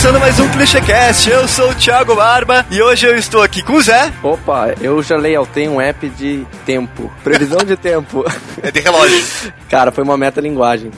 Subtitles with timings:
[0.00, 1.28] começando mais um ClichêCast.
[1.28, 4.10] Eu sou o Thiago Barba e hoje eu estou aqui com o Zé.
[4.22, 7.12] Opa, eu já layoutei um app de tempo.
[7.22, 8.24] Previsão de tempo.
[8.62, 9.22] É de relógio.
[9.68, 10.90] Cara, foi uma meta-linguagem.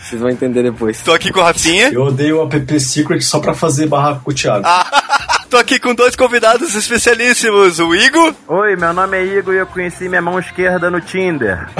[0.00, 0.96] Vocês vão entender depois.
[0.96, 1.90] Estou aqui com o Rafinha.
[1.92, 4.64] Eu odeio o app Secret só pra fazer barraco com o Thiago.
[4.66, 4.84] Ah,
[5.48, 8.34] tô aqui com dois convidados especialíssimos, o Igor.
[8.48, 11.68] Oi, meu nome é Igor e eu conheci minha mão esquerda no Tinder.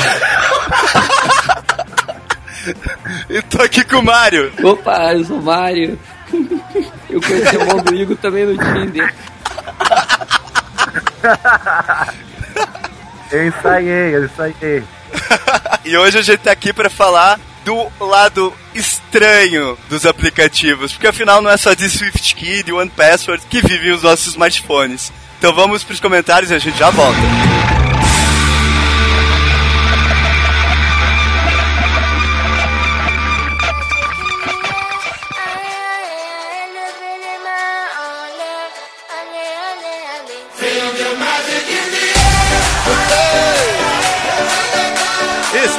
[3.28, 4.52] E tô aqui com o Mário.
[4.62, 5.98] Opa, eu sou o Mário.
[7.10, 9.14] Eu conheci o mão do Igor também no Tinder.
[13.30, 14.82] Eu ensaiei, eu ensaiei.
[15.84, 21.40] E hoje a gente tá aqui pra falar do lado estranho dos aplicativos, porque afinal
[21.40, 25.10] não é só de SwiftKey e One Password que vivem os nossos smartphones.
[25.38, 27.18] Então vamos pros comentários e a gente já volta.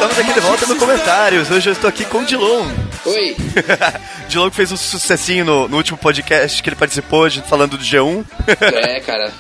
[0.01, 1.51] Estamos aqui de volta no comentários.
[1.51, 2.65] Hoje eu estou aqui com o Dilon.
[3.05, 3.37] Oi.
[4.27, 7.83] Dilon que fez um sucessinho no, no último podcast que ele participou, gente falando do
[7.83, 8.25] G1.
[8.73, 9.31] É, cara.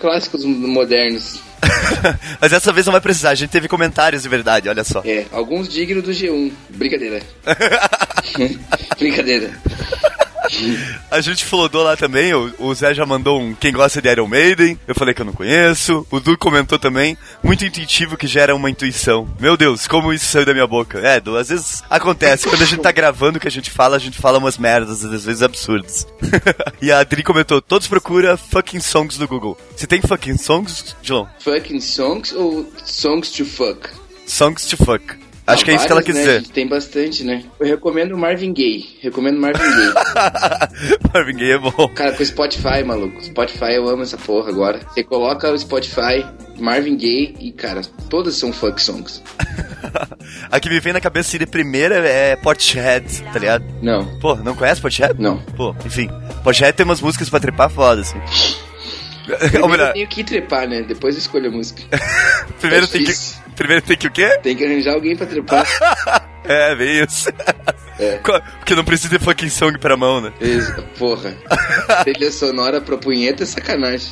[0.00, 1.42] Clássicos modernos.
[2.40, 5.02] Mas dessa vez não vai precisar, a gente teve comentários de verdade, olha só.
[5.04, 6.52] É, alguns dignos do G1.
[6.70, 7.20] Brincadeira.
[8.98, 9.50] Brincadeira.
[11.10, 14.26] A gente flodou lá também, o, o Zé já mandou um quem gosta de Iron
[14.26, 18.54] Maiden, eu falei que eu não conheço, o Du comentou também, muito intuitivo que gera
[18.54, 19.28] uma intuição.
[19.40, 20.98] Meu Deus, como isso saiu da minha boca.
[20.98, 23.96] É, Du, às vezes acontece, quando a gente tá gravando o que a gente fala,
[23.96, 26.06] a gente fala umas merdas, às vezes absurdas.
[26.80, 29.56] e a Adri comentou, todos procura fucking songs no Google.
[29.74, 31.26] Você tem fucking songs, Dilon?
[31.40, 33.88] Fucking songs ou songs to fuck?
[34.26, 35.25] Songs to fuck.
[35.46, 36.38] Acho Ah, que é isso que ela vários, quis né?
[36.40, 36.52] dizer.
[36.52, 37.44] Tem bastante, né?
[37.60, 38.84] Eu recomendo Marvin Gaye.
[39.00, 39.94] Recomendo Marvin Gaye.
[41.14, 41.88] Marvin Gaye é bom.
[41.94, 43.22] Cara, com Spotify, maluco.
[43.24, 44.80] Spotify, eu amo essa porra agora.
[44.92, 46.26] Você coloca o Spotify,
[46.58, 49.22] Marvin Gaye e, cara, todas são fuck songs.
[50.50, 53.64] a que me vem na cabeça de primeira é Portishead, tá ligado?
[53.80, 55.14] Não, Pô, não conhece Portishead?
[55.20, 55.38] não.
[55.56, 56.08] Pô, enfim.
[56.42, 58.18] Portishead tem umas músicas pra trepar foda, assim.
[59.26, 60.82] Primeiro melhor, tenho que trepar, né?
[60.82, 61.82] Depois eu escolho a música.
[62.60, 63.12] primeiro é tem que.
[63.56, 64.38] Primeiro tem que o quê?
[64.42, 65.66] Tem que arranjar alguém pra trepar.
[66.48, 67.28] É, bem isso.
[67.98, 68.18] É.
[68.18, 70.32] Porque não precisa de fucking song pra mão, né?
[70.40, 71.34] Isso, porra.
[72.04, 74.08] Trilha sonora pra punheta é sacanagem.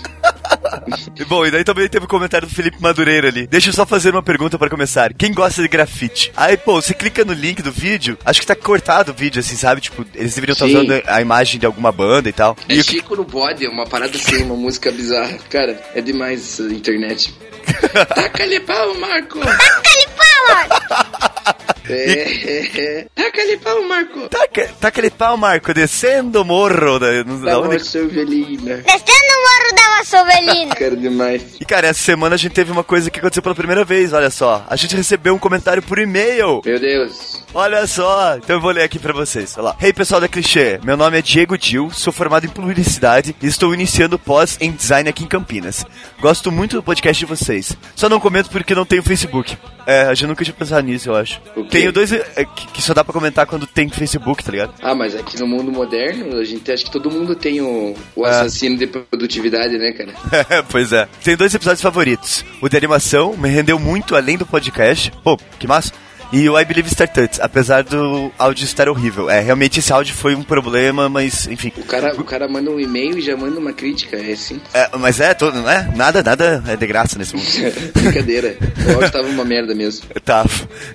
[1.28, 3.46] Bom, e daí também teve o comentário do Felipe Madureira ali.
[3.46, 5.12] Deixa eu só fazer uma pergunta pra começar.
[5.12, 6.32] Quem gosta de grafite?
[6.36, 9.56] Aí, pô, você clica no link do vídeo, acho que tá cortado o vídeo, assim,
[9.56, 9.80] sabe?
[9.82, 10.76] Tipo, eles deveriam estar Sim.
[10.76, 12.56] usando a imagem de alguma banda e tal.
[12.68, 15.36] É E o que- Chico no bode, uma parada assim, uma música bizarra.
[15.50, 17.34] Cara, é demais essa internet.
[18.14, 19.40] Taca-lhe pau, Marco!
[19.40, 21.03] Taca-lhe pau,
[21.92, 23.06] é, é.
[23.14, 24.28] Taca-lhe pau, Marco!
[24.28, 24.46] Tá,
[24.80, 27.76] tá aquele pau, Marco, descendo o morro da, da Dá onde.
[27.76, 30.74] Descendo o morro da Vassovelina.
[30.74, 31.42] Cara, demais.
[31.60, 34.30] E cara, essa semana a gente teve uma coisa que aconteceu pela primeira vez, olha
[34.30, 34.64] só.
[34.68, 36.62] A gente recebeu um comentário por e-mail.
[36.64, 37.42] Meu Deus.
[37.52, 39.54] Olha só, então eu vou ler aqui pra vocês.
[39.56, 39.76] Olha lá.
[39.80, 43.72] Hey pessoal da Clichê, meu nome é Diego Dil, sou formado em publicidade e estou
[43.72, 45.84] iniciando pós em design aqui em Campinas.
[46.20, 47.76] Gosto muito do podcast de vocês.
[47.94, 49.56] Só não comento porque não tenho Facebook.
[49.86, 51.40] É, a gente nunca tinha pensado nisso, eu acho.
[51.54, 51.73] O quê?
[51.78, 54.74] Tenho dois é, que, só dá pra comentar quando tem Facebook, tá ligado?
[54.80, 58.26] Ah, mas aqui no mundo moderno, a gente acha que todo mundo tem o, o
[58.26, 58.30] É.
[58.30, 60.64] assassino de produtividade, né, cara?
[60.70, 61.08] pois é.
[61.22, 62.44] Tenho dois episódios favoritos.
[62.60, 65.10] O de animação me rendeu muito além do podcast.
[65.22, 65.92] Pô, que massa.
[66.34, 69.30] E o I Believe Star Tuts, apesar do áudio estar horrível.
[69.30, 71.72] É, realmente esse áudio foi um problema, mas enfim.
[71.76, 74.60] O cara, o cara manda um e-mail e já manda uma crítica, é assim.
[74.74, 75.88] É, mas é, todo, não é?
[75.94, 77.46] Nada, nada é de graça nesse mundo.
[77.94, 78.56] Brincadeira.
[78.84, 80.06] O áudio tava uma merda mesmo.
[80.24, 80.46] Tá.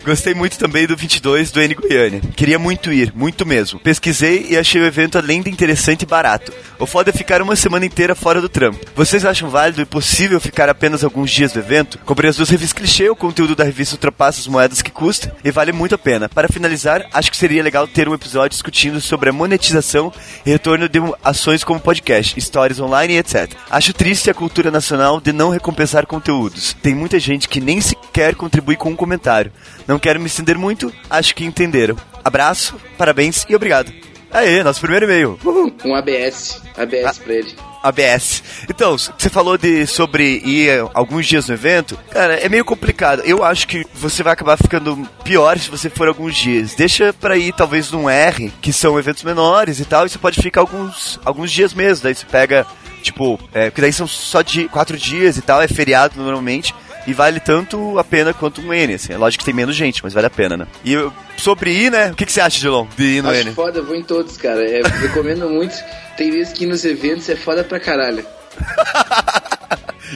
[0.03, 2.19] Gostei muito também do 22 do N Goiânia.
[2.35, 3.79] Queria muito ir, muito mesmo.
[3.79, 6.51] Pesquisei e achei o evento além de interessante e barato.
[6.79, 8.83] O foda é ficar uma semana inteira fora do trampo.
[8.95, 11.99] Vocês acham válido e possível ficar apenas alguns dias do evento?
[11.99, 15.51] Comprei as duas revistas clichê, o conteúdo da revista ultrapassa as moedas que custa e
[15.51, 16.27] vale muito a pena.
[16.29, 20.11] Para finalizar, acho que seria legal ter um episódio discutindo sobre a monetização
[20.45, 23.51] e retorno de ações como podcast, stories online e etc.
[23.69, 26.75] Acho triste a cultura nacional de não recompensar conteúdos.
[26.81, 29.51] Tem muita gente que nem sequer contribui com um comentário.
[29.87, 31.95] Não quero me estender muito, acho que entenderam.
[32.23, 33.91] Abraço, parabéns e obrigado.
[34.31, 35.39] Aê, nosso primeiro e-mail.
[35.43, 35.73] Uhul.
[35.83, 36.61] Um ABS.
[36.77, 37.23] ABS Ah.
[37.23, 37.55] pra ele.
[37.83, 38.43] ABS.
[38.69, 41.97] Então, você falou de sobre ir alguns dias no evento.
[42.09, 43.21] Cara, é meio complicado.
[43.25, 46.75] Eu acho que você vai acabar ficando pior se você for alguns dias.
[46.75, 50.41] Deixa pra ir talvez num R, que são eventos menores e tal, e você pode
[50.41, 52.03] ficar alguns, alguns dias mesmo.
[52.03, 52.65] Daí você pega,
[53.01, 56.73] tipo, é, porque daí são só de quatro dias e tal, é feriado normalmente.
[57.09, 59.11] E vale tanto a pena quanto um N, assim.
[59.13, 60.67] É lógico que tem menos gente, mas vale a pena, né?
[60.85, 62.11] E eu- sobre ir, né?
[62.11, 63.53] O que, que você acha, Dilon, de ir no Acho N?
[63.55, 64.63] foda, vou em todos, cara.
[64.63, 65.73] É, recomendo muito.
[66.15, 68.23] Tem vezes que ir nos eventos é foda pra caralho.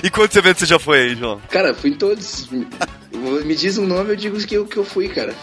[0.04, 1.40] E quantos eventos você já foi aí, João?
[1.52, 2.48] Cara, fui em todos.
[3.12, 5.34] Me, diz um nome, eu digo que eu, que eu fui, cara.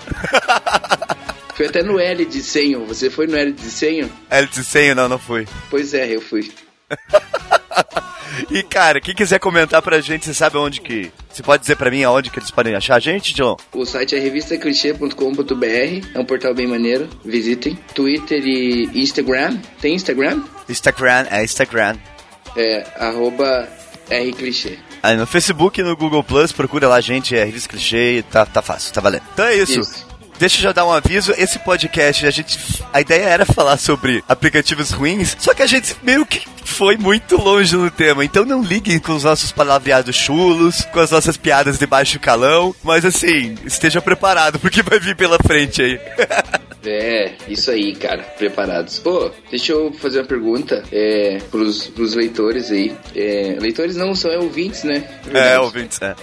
[1.55, 2.85] Fui até no L de Senho.
[2.87, 4.11] Você foi no L de Senho?
[4.31, 5.47] LT 100, não, não fui.
[5.71, 6.51] Pois é, eu fui.
[8.51, 11.11] E, cara, quem quiser comentar pra gente, você sabe onde que...
[11.31, 13.57] Você pode dizer pra mim aonde que eles podem achar a gente, Dilon?
[13.73, 17.79] O site é revistaclichê.com.br, é um portal bem maneiro, visitem.
[17.95, 20.43] Twitter e Instagram, tem Instagram?
[20.69, 21.97] Instagram, é Instagram.
[22.57, 23.69] É, arroba
[24.09, 24.79] rclichê.
[25.03, 28.45] Aí no Facebook e no Google Plus, procura lá a gente, é Revista Clichê, tá,
[28.45, 29.23] tá fácil, tá valendo.
[29.33, 29.81] Então é isso.
[29.81, 30.10] Isso.
[30.41, 32.59] Deixa eu já dar um aviso, esse podcast, a gente.
[32.95, 37.37] A ideia era falar sobre aplicativos ruins, só que a gente meio que foi muito
[37.37, 38.25] longe no tema.
[38.25, 42.75] Então não liguem com os nossos palavreados chulos, com as nossas piadas de baixo calão,
[42.83, 46.01] mas assim, esteja preparado, porque vai vir pela frente aí.
[46.83, 48.99] É, isso aí, cara, preparados.
[49.01, 52.97] Pô, deixa eu fazer uma pergunta é, pros, pros leitores aí.
[53.15, 55.07] É, leitores não são ouvintes, né?
[55.35, 56.17] é, ouvintes, é.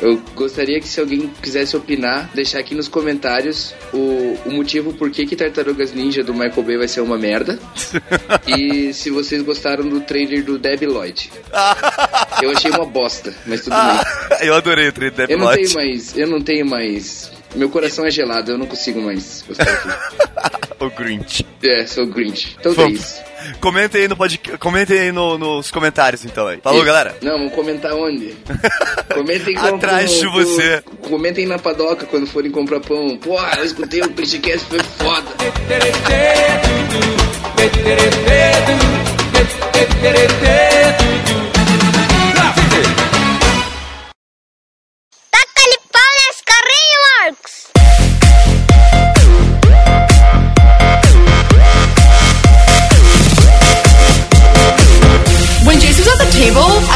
[0.00, 5.10] Eu gostaria que se alguém quisesse opinar, deixar aqui nos comentários o, o motivo por
[5.10, 7.58] que, que Tartarugas Ninja do Michael Bay vai ser uma merda.
[8.46, 11.30] e se vocês gostaram do trailer do Debbie Lloyd.
[12.42, 14.48] Eu achei uma bosta, mas tudo bem.
[14.48, 15.56] Eu adorei o trailer Dead Eu não Lot.
[15.56, 16.18] tenho mais.
[16.18, 17.30] Eu não tenho mais.
[17.54, 19.44] Meu coração é gelado, eu não consigo mais
[20.80, 21.46] o Grinch.
[21.62, 22.56] É, sou Grinch.
[22.58, 23.22] Então é isso.
[23.60, 24.38] Comentem aí, no pod...
[24.58, 26.46] Comentem aí no- nos comentários, então.
[26.48, 26.58] Aí.
[26.62, 26.86] Falou, Isso.
[26.86, 27.14] galera.
[27.20, 28.34] Não, vamos comentar onde?
[29.14, 30.82] Comentem com, Atrás com- de você.
[30.82, 33.16] com- comentem na padoca quando forem comprar pão.
[33.18, 35.28] Pô, eu escutei o Clichecast, foi foda.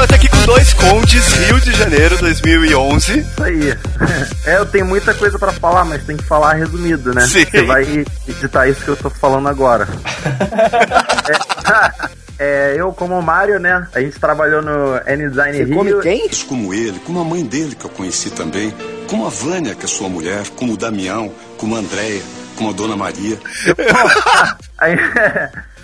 [0.00, 3.18] Então eu tô aqui com dois condes, Rio de Janeiro 2011.
[3.18, 3.76] Isso aí.
[4.46, 7.20] É, eu tenho muita coisa pra falar, mas tem que falar resumido, né?
[7.26, 7.44] Sim.
[7.44, 7.84] Você vai
[8.26, 9.86] editar isso que eu tô falando agora.
[12.38, 13.86] é, é, eu, como o Mário, né?
[13.94, 15.76] A gente trabalhou no N-Design Rio.
[15.76, 16.30] come quem?
[16.48, 18.74] como ele, como a mãe dele que eu conheci também,
[19.06, 22.22] como a Vânia, que é sua mulher, como o Damião, como a Andréia,
[22.56, 23.36] como a Dona Maria.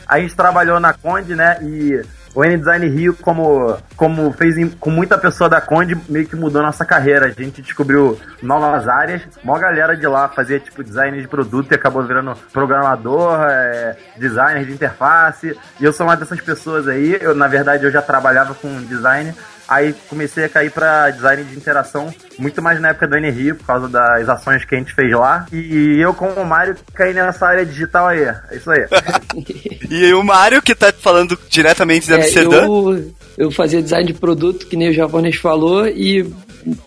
[0.08, 1.58] A gente trabalhou na Conde, né?
[1.62, 2.00] E
[2.36, 6.60] o N-Design Rio, como, como fez em- com muita pessoa da Conde, meio que mudou
[6.62, 7.24] nossa carreira.
[7.26, 9.22] A gente descobriu novas áreas.
[9.42, 14.66] Mó galera de lá fazia tipo design de produto e acabou virando programador, é, designer
[14.66, 15.58] de interface.
[15.80, 17.16] E eu sou uma dessas pessoas aí.
[17.20, 19.34] Eu, na verdade, eu já trabalhava com design.
[19.68, 23.66] Aí comecei a cair pra design de interação, muito mais na época do NRI, por
[23.66, 25.46] causa das ações que a gente fez lá.
[25.52, 28.22] E eu, como o Mário, caí nessa área digital aí.
[28.22, 28.86] É isso aí.
[29.90, 32.64] E o Mário, que tá falando diretamente de É, Amsterdã.
[32.64, 36.22] eu, eu fazia design de produto, que nem o japonês falou, e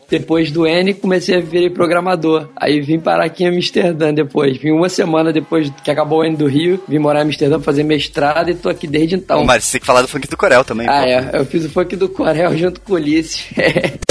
[0.10, 2.48] depois do N comecei a virar programador.
[2.56, 4.58] Aí vim parar aqui em Amsterdã depois.
[4.58, 7.84] Vim uma semana depois que acabou o N do Rio, vim morar em Amsterdã fazer
[7.84, 9.42] mestrado e tô aqui desde então.
[9.42, 10.88] Ô, Mário, você tem que falar do funk do Corel também.
[10.88, 11.08] Ah, pô.
[11.08, 11.30] é.
[11.34, 13.46] Eu fiz o funk do Corel junto com o Ulisses.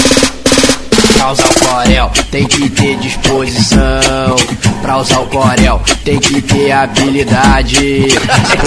[1.19, 4.35] Pra usar o Corel tem que ter disposição.
[4.81, 7.77] Pra usar o Corel tem que ter habilidade.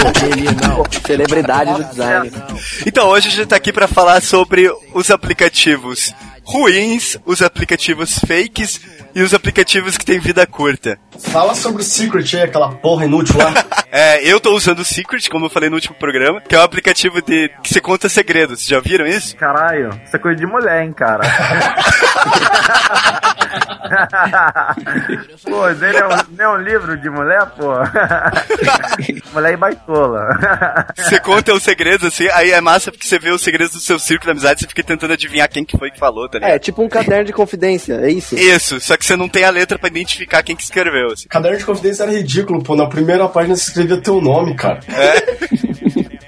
[0.02, 0.84] Porque ele não.
[1.06, 2.30] Celebridade do design.
[2.86, 8.80] Então, hoje a gente tá aqui pra falar sobre os aplicativos ruins, os aplicativos fakes
[9.14, 10.98] e os aplicativos que têm vida curta.
[11.18, 13.52] Fala sobre o Secret aí, aquela porra inútil lá.
[13.94, 16.62] É, eu tô usando o Secret, como eu falei no último programa, que é um
[16.62, 18.66] aplicativo de que você conta segredos.
[18.66, 19.36] Já viram isso?
[19.36, 21.22] Caralho, isso é coisa de mulher, hein, cara.
[25.44, 27.68] pô, isso aí não é, um, não é um livro de mulher, pô?
[29.34, 30.28] mulher e baitola.
[30.96, 33.98] Você conta os segredos, assim, aí é massa porque você vê os segredos do seu
[33.98, 36.54] círculo de amizade, você fica tentando adivinhar quem que foi que falou, tá ligado?
[36.54, 38.34] É, tipo um caderno de confidência, é isso?
[38.34, 41.28] Isso, só que você não tem a letra pra identificar quem que escreveu, assim.
[41.28, 42.74] Caderno de confidência era ridículo, pô.
[42.76, 44.80] Na primeira página você escrevia teu nome, cara.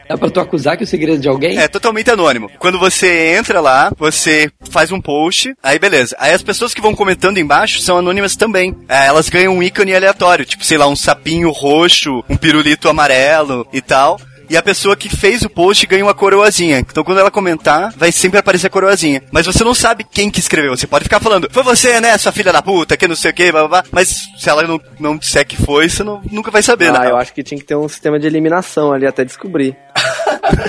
[0.08, 1.58] Dá pra tu acusar que é o segredo de alguém?
[1.58, 2.50] É totalmente anônimo.
[2.58, 6.14] Quando você entra lá, você faz um post, aí beleza.
[6.18, 8.76] Aí as pessoas que vão comentando embaixo são anônimas também.
[8.88, 13.66] É, elas ganham um ícone aleatório, tipo, sei lá, um sapinho roxo, um pirulito amarelo
[13.72, 14.20] e tal.
[14.48, 16.78] E a pessoa que fez o post ganha uma coroazinha.
[16.78, 19.22] Então quando ela comentar, vai sempre aparecer a coroazinha.
[19.30, 20.76] Mas você não sabe quem que escreveu.
[20.76, 23.34] Você pode ficar falando, foi você, né, sua filha da puta, que não sei o
[23.34, 23.84] que, blá, blá, blá.
[23.90, 27.10] Mas se ela não, não disser que foi, você não, nunca vai saber, Ah, né?
[27.10, 29.76] eu acho que tinha que ter um sistema de eliminação ali até descobrir.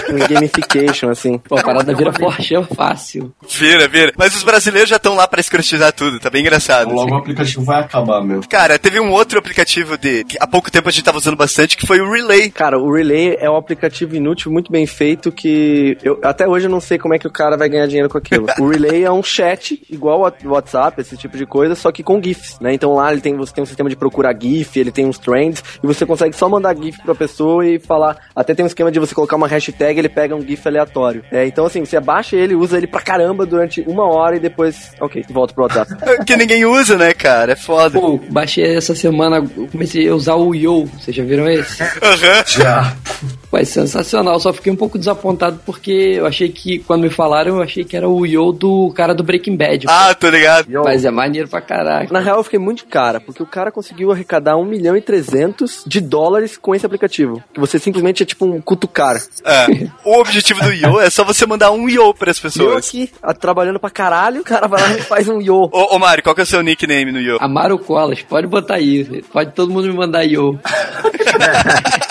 [0.10, 1.38] um gamification, assim.
[1.38, 3.34] Pô, a parada vira forchão fácil.
[3.50, 4.14] Vira, vira.
[4.18, 6.20] Mas os brasileiros já estão lá pra escrotizar tudo.
[6.20, 6.90] Tá bem engraçado.
[6.90, 7.14] Logo assim.
[7.14, 8.42] o aplicativo vai acabar, meu.
[8.50, 11.76] Cara, teve um outro aplicativo de que há pouco tempo a gente tava usando bastante,
[11.78, 12.50] que foi o Relay.
[12.50, 16.70] Cara, o Relay é um aplicativo inútil, muito bem feito, que eu, até hoje eu
[16.70, 18.48] não sei como é que o cara vai ganhar dinheiro com aquilo.
[18.60, 22.22] o Relay é um chat, igual o WhatsApp, esse tipo de coisa, só que com
[22.22, 22.74] GIFs, né?
[22.74, 25.64] Então lá ele tem, você tem um sistema de procurar GIF, ele tem uns trends,
[25.84, 28.18] e você consegue só mandar GIF pra pessoa e falar.
[28.36, 31.24] Até tem um esquema de você colocar uma hashtag ele pega um GIF aleatório.
[31.32, 34.92] É, então assim, você baixa ele, usa ele pra caramba durante uma hora e depois.
[35.00, 35.92] Ok, volta pro WhatsApp.
[36.26, 37.54] que ninguém usa, né, cara?
[37.54, 38.00] É foda.
[38.00, 40.86] Pô, baixei essa semana, eu comecei a usar o Yo.
[40.86, 41.82] Vocês já viram esse?
[41.84, 42.44] Aham.
[42.46, 42.96] Já.
[43.56, 44.38] Pô, é sensacional.
[44.40, 47.96] Só fiquei um pouco desapontado porque eu achei que, quando me falaram, eu achei que
[47.96, 49.86] era o Yo do cara do Breaking Bad.
[49.88, 50.68] Ah, tô ligado.
[50.84, 52.12] Mas é maneiro pra caraca.
[52.14, 55.02] Na real, eu fiquei muito de cara, porque o cara conseguiu arrecadar 1 milhão e
[55.02, 57.42] 300 de dólares com esse aplicativo.
[57.54, 59.16] Que você simplesmente é tipo um cutucar.
[59.46, 59.88] É.
[60.04, 62.88] O objetivo do Yo é só você mandar um Yo pras Eu pessoas.
[62.88, 65.70] aqui, a- trabalhando pra caralho, o cara vai lá e faz um yo.
[65.72, 67.38] Ô, ô Mário, qual que é o seu nickname no Yo?
[67.40, 69.24] Amaro Colas, pode botar aí.
[69.32, 70.60] Pode todo mundo me mandar Yo.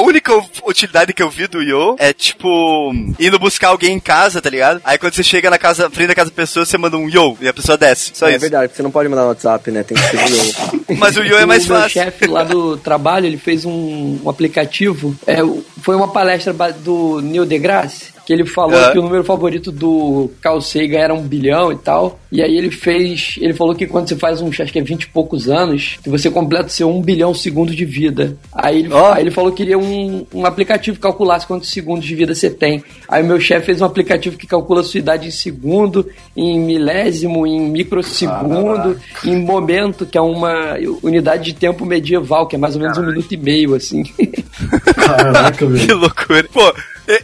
[0.00, 0.32] A única
[0.64, 4.80] utilidade que eu vi do Yo é tipo indo buscar alguém em casa, tá ligado?
[4.84, 7.36] Aí quando você chega na casa, frente da casa da pessoa, você manda um Yo
[7.40, 8.12] e a pessoa desce.
[8.14, 8.40] Só é isso.
[8.40, 9.82] verdade, porque você não pode mandar no WhatsApp, né?
[9.82, 10.96] Tem que ser yo.
[10.98, 12.02] Mas o Yo é mais o meu fácil.
[12.02, 15.14] chefe lá do trabalho, ele fez um, um aplicativo.
[15.26, 18.92] É, o- foi uma palestra do Neil deGrasse, que ele falou Ah.
[18.92, 22.20] que o número favorito do Carl Sagan era um bilhão e tal.
[22.30, 23.34] E aí ele fez.
[23.40, 26.08] Ele falou que quando você faz uns, acho que é 20 e poucos anos, que
[26.08, 28.36] você completa o seu 1 bilhão segundos de vida.
[28.54, 32.14] Aí ele, aí ele falou que queria um, um aplicativo que calculasse quantos segundos de
[32.14, 32.84] vida você tem.
[33.08, 36.06] Aí o meu chefe fez um aplicativo que calcula a sua idade em segundo,
[36.36, 42.58] em milésimo, em microsegundo, em momento, que é uma unidade de tempo medieval, que é
[42.60, 44.04] mais ou menos um minuto e meio, assim.
[44.94, 45.96] Caraca, Que velho.
[45.98, 46.44] loucura.
[46.52, 46.72] Pô,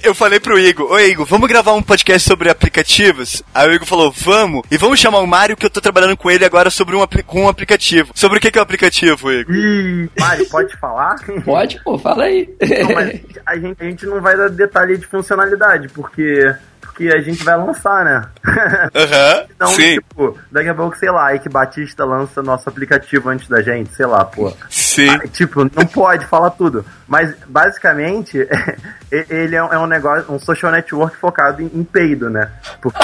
[0.03, 3.43] eu- falei pro Igor, ô Igor, vamos gravar um podcast sobre aplicativos?
[3.55, 6.31] Aí o Igor falou, vamos, e vamos chamar o Mário que eu tô trabalhando com
[6.31, 8.11] ele agora sobre um, apli- com um aplicativo.
[8.15, 9.55] Sobre o que que é o aplicativo, Igor?
[9.55, 11.17] Ih, Mari, pode falar?
[11.45, 12.49] Pode, pô, fala aí.
[12.83, 16.55] Não, mas a gente, a gente não vai dar detalhe de funcionalidade, porque,
[16.97, 18.23] porque a gente vai lançar, né?
[18.95, 23.49] Aham, Então, sim, tipo, daqui a pouco, sei lá, Ike Batista lança nosso aplicativo antes
[23.49, 24.53] da gente, sei lá, pô.
[24.71, 25.09] sim.
[25.09, 26.85] Ah, tipo, não pode falar tudo.
[27.07, 28.49] Mas, basicamente,
[29.13, 32.51] ele é um é um negócio, um social network focado em, em peido, né?
[32.81, 32.99] Porque,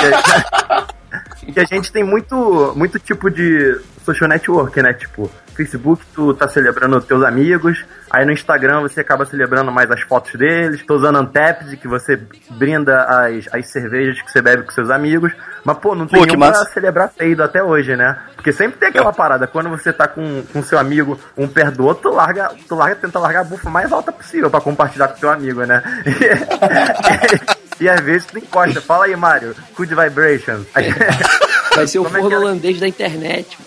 [1.45, 4.93] porque a gente tem muito, muito tipo de social network, né?
[4.93, 10.01] Tipo, Facebook tu tá celebrando teus amigos, aí no Instagram você acaba celebrando mais as
[10.03, 14.71] fotos deles, tô usando Untapped, que você brinda as, as cervejas que você bebe com
[14.71, 15.33] seus amigos,
[15.65, 18.19] mas pô, não tem Pô, que nenhum pra celebrar peido até hoje, né?
[18.35, 21.85] Porque sempre tem aquela parada, quando você tá com, com seu amigo um perto do
[21.85, 25.21] outro, tu larga, tu larga, tenta largar a bufa mais alta possível pra compartilhar com
[25.21, 25.83] teu amigo, né?
[27.83, 28.81] E, às vezes tu encosta.
[28.81, 29.55] Fala aí, Mário.
[29.77, 30.67] Good Vibrations.
[31.75, 32.45] Vai ser o Como é forno era?
[32.45, 33.59] holandês da internet.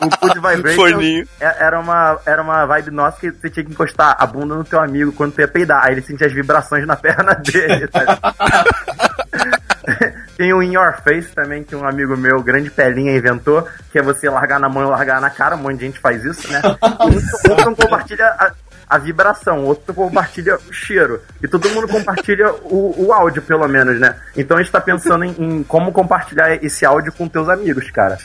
[0.00, 1.26] O Good Vibrations Forninho.
[1.40, 4.64] é- era uma, era uma vibe nossa que você tinha que encostar a bunda no
[4.64, 5.82] teu amigo quando tu ia peidar.
[5.84, 7.86] Aí ele sentia as vibrações na perna dele.
[7.88, 8.04] tá?
[10.36, 14.02] Tem o In Your Face também, que um amigo meu, grande pelinha, inventou, que é
[14.02, 16.60] você largar na mão e largar na cara, um monte de gente faz isso, né?
[17.00, 18.26] Um, um não compartilha
[18.94, 21.20] a, vibração, outro compartilha o cheiro.
[21.42, 24.16] E todo mundo compartilha o, o áudio, pelo menos, né?
[24.36, 28.18] Então a gente tá pensando em, em como compartilhar esse áudio com teus amigos, cara.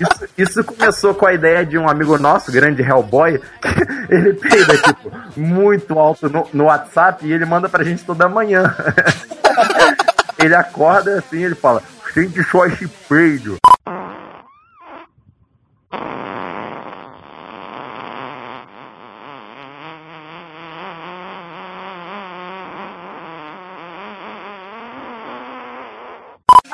[0.00, 3.40] Isso, isso começou com a ideia de um amigo nosso, grande Hellboy.
[4.10, 8.74] Ele peida, tipo, muito alto no, no WhatsApp e ele manda pra gente toda manhã.
[10.38, 13.56] Ele acorda assim, ele fala: sente só esse peido.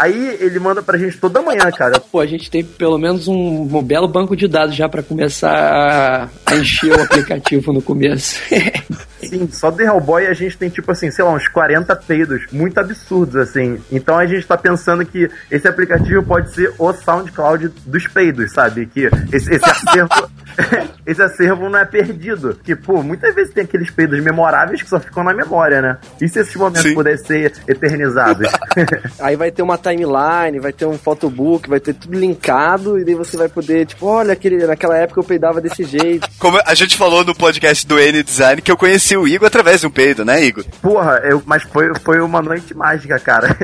[0.03, 2.01] Aí ele manda pra gente toda manhã, cara.
[2.01, 5.53] Pô, a gente tem pelo menos um, um belo banco de dados já pra começar
[5.53, 8.41] a, a encher o aplicativo no começo.
[9.23, 12.79] Sim, só do Hellboy a gente tem, tipo assim, sei lá, uns 40 peidos muito
[12.79, 13.81] absurdos, assim.
[13.91, 18.87] Então a gente tá pensando que esse aplicativo pode ser o SoundCloud dos peidos, sabe?
[18.87, 20.31] Que esse, esse acervo.
[21.07, 22.55] esse acervo não é perdido.
[22.55, 25.99] Porque, pô, muitas vezes tem aqueles peidos memoráveis que só ficam na memória, né?
[26.21, 26.95] E se esses momentos Sim.
[26.95, 28.51] pudessem ser eternizados?
[29.21, 33.15] Aí vai ter uma timeline, vai ter um photobook, vai ter tudo linkado, e daí
[33.15, 36.29] você vai poder, tipo, olha, aquele, naquela época eu peidava desse jeito.
[36.39, 39.81] Como a gente falou no podcast do N Design que eu conheci o Igor através
[39.81, 40.65] de um peido, né, Igor?
[40.81, 43.49] Porra, eu, mas foi, foi uma noite mágica, cara.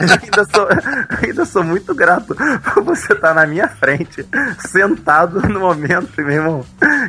[0.00, 0.68] Ainda sou,
[1.22, 4.26] ainda sou muito grato por você estar na minha frente,
[4.58, 6.66] sentado no momento, meu irmão,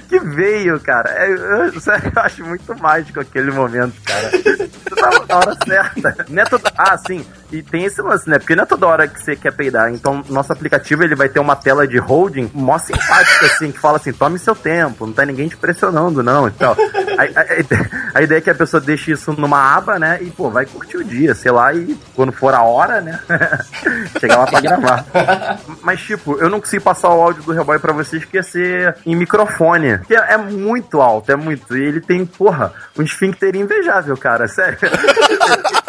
[0.07, 1.09] que veio, cara.
[1.09, 4.31] É, eu, sério, eu acho muito mágico aquele momento, cara.
[4.31, 6.25] Você tava na hora certa.
[6.29, 6.71] Não é toda...
[6.77, 7.25] Ah, sim.
[7.51, 8.39] E tem esse lance, né?
[8.39, 9.91] Porque não é toda hora que você quer peidar.
[9.91, 13.97] Então, nosso aplicativo ele vai ter uma tela de holding mó simpática, assim, que fala
[13.97, 16.47] assim: tome seu tempo, não tá ninguém te pressionando, não.
[16.47, 16.75] Então,
[17.17, 20.19] a, a- a ideia é que a pessoa deixe isso numa aba, né?
[20.21, 23.19] E, pô, vai curtir o dia, sei lá, e quando for a hora, né?
[24.19, 25.05] chegar lá pra gravar.
[25.81, 27.91] Mas, tipo, eu não consigo passar o áudio do Hellboy pra
[28.33, 29.99] ia ser em microfone.
[29.99, 31.75] Que é, é muito alto, é muito.
[31.77, 34.77] E ele tem, porra, um esfíncter invejável, cara, sério.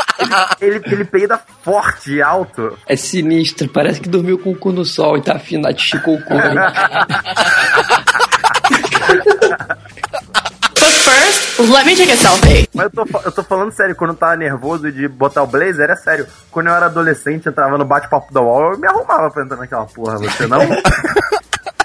[0.60, 2.76] Ele, ele peida forte e alto.
[2.86, 6.22] É sinistro, parece que dormiu com o cu no sol e tá afinado, esticou o
[6.22, 6.34] cu.
[6.34, 6.72] né?
[10.82, 12.68] First, let me take a selfie.
[12.74, 15.90] Mas eu tô, eu tô falando sério, quando eu tava nervoso de botar o blazer,
[15.90, 16.26] é sério.
[16.50, 19.56] Quando eu era adolescente, eu tava no bate-papo da UOL, eu me arrumava pra entrar
[19.56, 20.60] naquela porra, você não?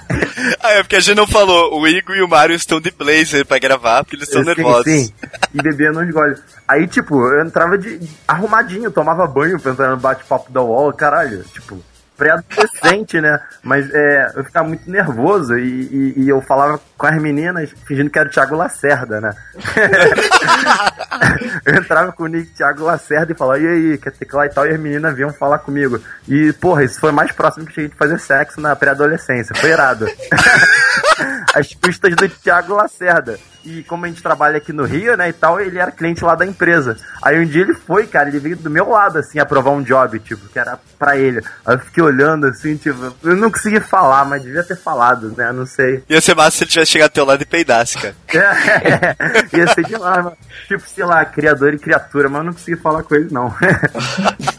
[0.60, 1.80] Ah, é porque a gente não falou.
[1.80, 4.84] O Igor e o Mário estão de blazer pra gravar porque eles estão Sim, nervosos.
[4.84, 5.12] Sim,
[5.54, 6.40] e bebendo uns goles.
[6.66, 11.44] Aí, tipo, eu entrava de arrumadinho, tomava banho pra entrar no bate-papo da UOL, caralho,
[11.44, 11.82] tipo,
[12.18, 13.38] pré-adolescente, né?
[13.62, 18.10] Mas é, eu ficava muito nervoso e, e- e eu falava com as meninas fingindo
[18.10, 19.30] que era o Thiago Lacerda, né?
[21.64, 24.66] eu entrava com o Nick Thiago Lacerda e falava, e aí, quer teclar e tal,
[24.66, 26.00] e as meninas vinham falar comigo.
[26.26, 30.06] E, porra, isso foi mais próximo que cheguei de fazer sexo na pré-adolescência, foi irado.
[31.54, 33.38] As custas do Thiago Lacerda.
[33.64, 36.34] E como a gente trabalha aqui no Rio, né, e tal, ele era cliente lá
[36.34, 36.96] da empresa.
[37.22, 40.18] Aí um dia ele foi, cara, ele veio do meu lado, assim, aprovar um job,
[40.20, 41.42] tipo, que era pra ele.
[41.66, 45.52] Aí eu fiquei olhando, assim, tipo, eu não consegui falar, mas devia ter falado, né,
[45.52, 46.02] não sei.
[46.08, 48.14] Ia ser massa se ele tivesse chegado ao teu lado e peidasse, cara.
[48.38, 50.36] É, ia ser demais, mano.
[50.66, 53.54] Tipo, sei lá, criador e criatura, mas eu não consegui falar com ele, não.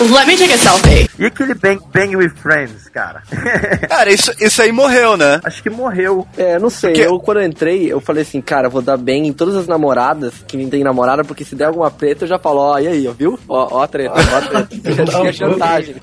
[0.00, 1.10] Let me take a selfie.
[1.18, 3.22] e aquele Bang, Bang with Friends, cara?
[3.88, 5.40] Cara, isso, isso aí morreu, né?
[5.44, 6.26] Acho que morreu.
[6.38, 6.92] É, não sei.
[6.92, 9.54] Porque- Eu, quando eu entrei, eu falei assim, cara, eu vou dar bem em todas
[9.56, 12.78] as namoradas que me tem namorada, porque se der alguma preta, eu já falo, ó,
[12.78, 13.38] e aí, ó, viu?
[13.48, 14.68] Ó, ó a treta, ó a treta.
[14.90, 15.96] Eu já tinha chantagem.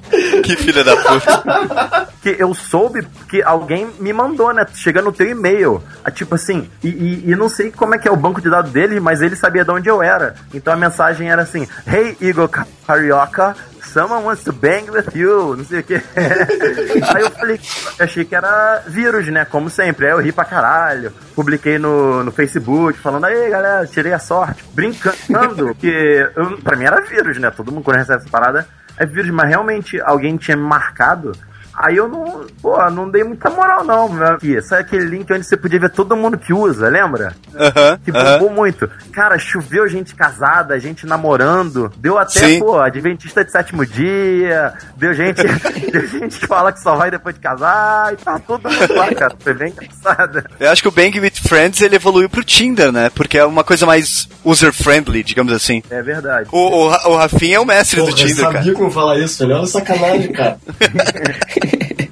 [0.43, 2.07] Que filha da puta.
[2.21, 4.65] que eu soube que alguém me mandou, né?
[4.75, 5.81] Chega no teu e-mail.
[6.03, 8.49] Ah, Tipo assim, e, e, e não sei como é que é o banco de
[8.49, 10.35] dados dele, mas ele sabia de onde eu era.
[10.53, 12.49] Então a mensagem era assim: Hey, Igor
[12.87, 15.57] Carioca, someone wants to bang with you.
[15.57, 15.95] Não sei o que.
[16.15, 17.59] Aí eu falei,
[17.99, 19.43] achei que era vírus, né?
[19.43, 20.05] Como sempre.
[20.05, 21.11] Aí eu ri pra caralho.
[21.35, 24.63] Publiquei no, no Facebook, falando, aí galera, tirei a sorte.
[24.73, 25.87] Brincando, que
[26.35, 27.51] eu, pra mim era vírus, né?
[27.51, 31.33] Todo mundo quando recebe essa parada é vírus, mas realmente alguém tinha me marcado.
[31.77, 34.63] Aí eu não, pô, não dei muita moral não, meu filho.
[34.63, 37.35] Sabe aquele link onde você podia ver todo mundo que usa, lembra?
[37.55, 37.99] Aham.
[38.03, 38.89] Que bombou muito.
[39.13, 41.91] Cara, choveu gente casada, gente namorando.
[41.97, 42.59] Deu até, Sim.
[42.59, 44.73] pô, adventista de sétimo dia.
[44.95, 45.43] Deu gente,
[45.91, 48.11] deu gente que fala que só vai depois de casar.
[48.11, 49.35] E tá todo mundo lá, cara.
[49.39, 50.43] Foi bem engraçado.
[50.59, 53.11] Eu acho que o Bang with Friends ele evoluiu pro Tinder, né?
[53.13, 55.83] Porque é uma coisa mais user-friendly, digamos assim.
[55.91, 56.49] É verdade.
[56.51, 58.73] O, o, o Rafinha é o mestre Porra, do eu Tinder, sabia cara.
[58.75, 59.57] que eu ia falar isso, velho.
[59.59, 60.57] Olha sacanagem, cara.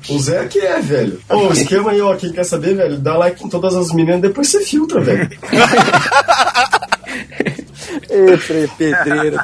[0.09, 1.19] o Zé que é, velho.
[1.29, 4.21] Ô, o esquema aí, ó, quem quer saber, velho, dá like em todas as meninas,
[4.21, 5.29] depois você filtra, velho.
[8.09, 9.37] Ê, pedreiro.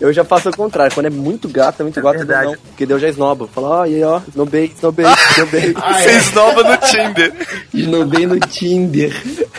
[0.00, 2.46] Eu já faço o contrário, quando é muito gato, é muito verdade.
[2.46, 3.48] não, porque Deus já esnoba.
[3.48, 5.72] Fala, ó, e aí, ó, snobei, snobei, snobei.
[6.02, 7.32] Você esnova no Tinder.
[7.72, 9.12] Esnobei no Tinder.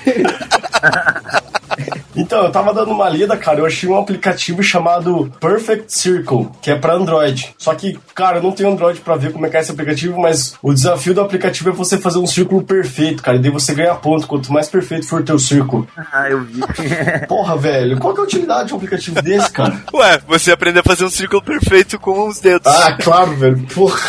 [2.16, 6.72] Então, eu tava dando uma lida, cara, eu achei um aplicativo chamado Perfect Circle, que
[6.72, 7.54] é pra Android.
[7.58, 10.20] Só que, cara, eu não tenho Android pra ver como é que é esse aplicativo,
[10.20, 13.74] mas o desafio do aplicativo é você fazer um círculo perfeito, cara, e daí você
[13.74, 14.28] ganha ponto.
[14.28, 15.88] Quanto mais perfeito for o teu círculo.
[16.12, 16.62] Ah, eu vi.
[17.28, 19.80] Porra, velho, qual que é a utilidade de um aplicativo desse, cara?
[19.94, 22.72] Ué, você aprende a fazer um círculo perfeito com os dedos.
[22.72, 23.66] Ah, claro, velho.
[23.74, 24.00] Porra,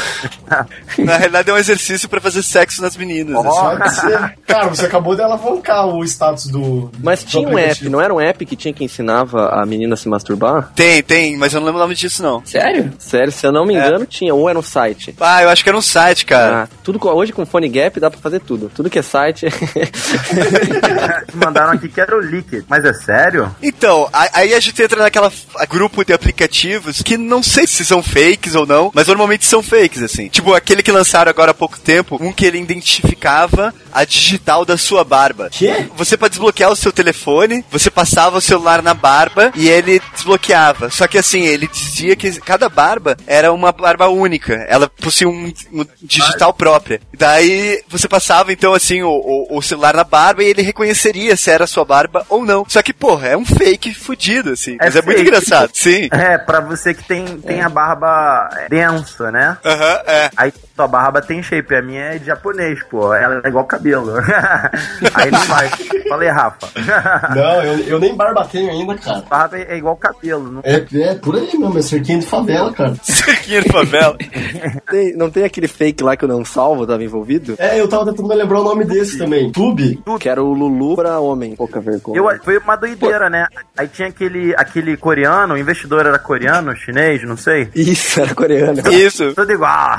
[0.98, 3.42] Na realidade é um exercício pra fazer sexo nas meninas.
[3.42, 4.36] pode ser.
[4.46, 6.90] Cara, você acabou de alavancar o status do.
[7.02, 9.94] Mas do tinha um app, não era um app que tinha que ensinava a menina
[9.94, 10.70] a se masturbar?
[10.74, 12.44] Tem, tem, mas eu não lembro o nome disso, não.
[12.44, 12.92] Sério?
[12.98, 14.34] Sério, se eu não me engano, tinha.
[14.34, 15.14] Ou era um site.
[15.20, 16.62] Ah, eu acho que era um site, cara.
[16.64, 18.70] Ah, tudo com- hoje com Phone Gap dá pra fazer tudo.
[18.74, 19.46] Tudo que é site.
[21.34, 22.64] Mandaram aqui que era o Liquid.
[22.68, 23.54] Mas é sério?
[23.62, 25.32] Então, aí a gente entra naquela
[25.68, 30.02] grupo de aplicativos que não sei se são fakes ou não, mas normalmente são fakes,
[30.02, 30.28] assim.
[30.28, 34.76] Tipo, aquele que lançaram agora há pouco tempo, um que ele identificava a digital da
[34.76, 35.48] sua barba.
[35.50, 35.86] Quê?
[35.96, 40.90] Você pode desbloquear o seu telefone, você passava o celular na barba e ele desbloqueava.
[40.90, 44.54] Só que assim, ele dizia que cada barba era uma barba única.
[44.68, 47.00] Ela possuía um, um digital própria.
[47.16, 51.50] Daí você passava então assim o, o, o celular na barba e ele reconheceria se
[51.50, 52.64] era a sua barba ou não.
[52.68, 54.76] Só que, porra, é um fake fudido, assim.
[54.78, 55.28] Mas é muito fake.
[55.28, 55.70] engraçado.
[55.74, 56.08] Sim.
[56.10, 59.56] É, pra você que tem, tem a barba densa, né?
[59.64, 60.30] Aham, é.
[60.36, 63.14] Aí tua barba tem shape, a minha é de japonês, pô.
[63.14, 64.12] Ela é igual cabelo.
[65.14, 65.68] Aí não vai.
[66.08, 66.68] Falei, Rafa.
[67.36, 69.22] Não, eu, eu nem barba tenho ainda, cara.
[69.28, 70.50] barba é igual cabelo.
[70.50, 70.60] Não...
[70.64, 72.94] É, é por aí mesmo, é cerquinho de favela, cara.
[73.02, 74.16] Cerquinho de favela.
[74.90, 77.54] Tem- não tem aquele fake lá que eu não salvo, tava envolvido?
[77.58, 79.50] É, eu tava tentando me lembrar o nome desse também.
[79.50, 80.00] Tube?
[80.20, 81.54] Que era o Lulu pra homem.
[81.56, 82.16] Pouca vergonha.
[82.18, 83.46] Eu, foi uma doideira, né?
[83.76, 87.68] Aí tinha aquele, aquele coreano, o investidor era coreano, chinês, não sei.
[87.74, 88.80] Isso, era coreano.
[88.92, 89.34] Isso.
[89.34, 89.98] Tudo igual.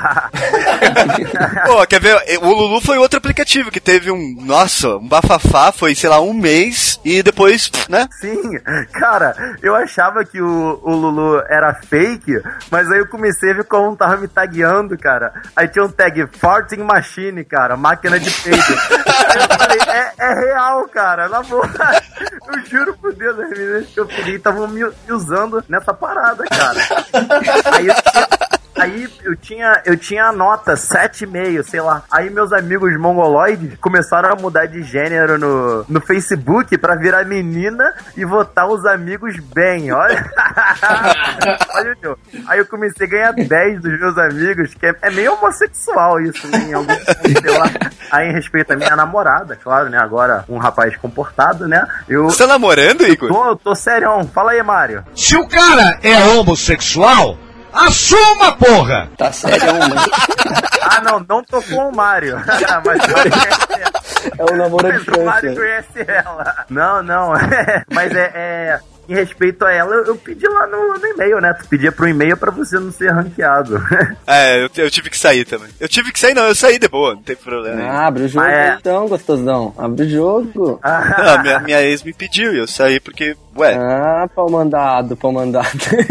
[1.66, 2.18] Pô, quer ver?
[2.42, 4.36] O Lulu foi outro aplicativo que teve um.
[4.40, 8.08] Nossa, um bafafá, foi, sei lá, um mês e depois, né?
[8.20, 8.58] Sim,
[8.92, 13.64] cara, eu achava que o, o Lulu era fake, mas aí eu comecei a ver
[13.64, 15.32] como tava me tagueando, cara.
[15.54, 18.56] Aí tinha um tag Farting Machine, cara, máquina de peido.
[18.58, 21.68] eu falei, é, é real, cara, na boa.
[22.48, 26.80] Eu juro por Deus, as meninas que eu peguei estavam me, usando nessa parada, cara.
[27.72, 27.94] Aí eu
[28.78, 32.02] Aí eu tinha, eu tinha a nota 7,5, sei lá.
[32.10, 37.92] Aí meus amigos mongoloides começaram a mudar de gênero no, no Facebook pra virar menina
[38.16, 40.24] e votar os amigos bem, olha.
[41.74, 42.18] olha o meu.
[42.46, 46.46] Aí eu comecei a ganhar 10 dos meus amigos, que é, é meio homossexual isso,
[46.48, 46.58] né?
[46.68, 47.66] Em algum sei lá.
[48.10, 49.98] Aí em respeito à minha namorada, claro, né?
[49.98, 51.86] Agora um rapaz comportado, né?
[52.08, 52.24] Eu.
[52.24, 53.28] Você tá namorando, Igor?
[53.28, 54.08] Tô, tô sério.
[54.32, 55.04] Fala aí, Mário.
[55.14, 57.36] Se o cara é homossexual,
[57.72, 59.08] assuma, porra!
[59.16, 59.94] Tá sério, mano.
[60.82, 62.36] Ah, não, não tô com o Mário.
[62.84, 63.00] Mas
[64.38, 65.54] É o namoro à Mas o Mário distância.
[65.94, 66.64] conhece ela.
[66.70, 67.32] Não, não.
[67.92, 71.54] Mas é, é- Em respeito a ela, eu, eu pedi lá no, no e-mail, né?
[71.54, 73.80] Tu pedia pro e-mail pra você não ser ranqueado.
[74.30, 75.68] É, eu, eu tive que sair também.
[75.80, 77.82] Eu tive que sair, não, eu saí de boa, não tem problema.
[77.82, 78.76] Ah, abre o jogo Ah, é.
[78.78, 79.74] então, gostosão.
[79.78, 80.78] Abre o jogo.
[80.84, 85.32] Não, minha, minha ex me pediu e eu saí porque, ué, Ah, pau mandado, pau
[85.32, 85.66] mandado.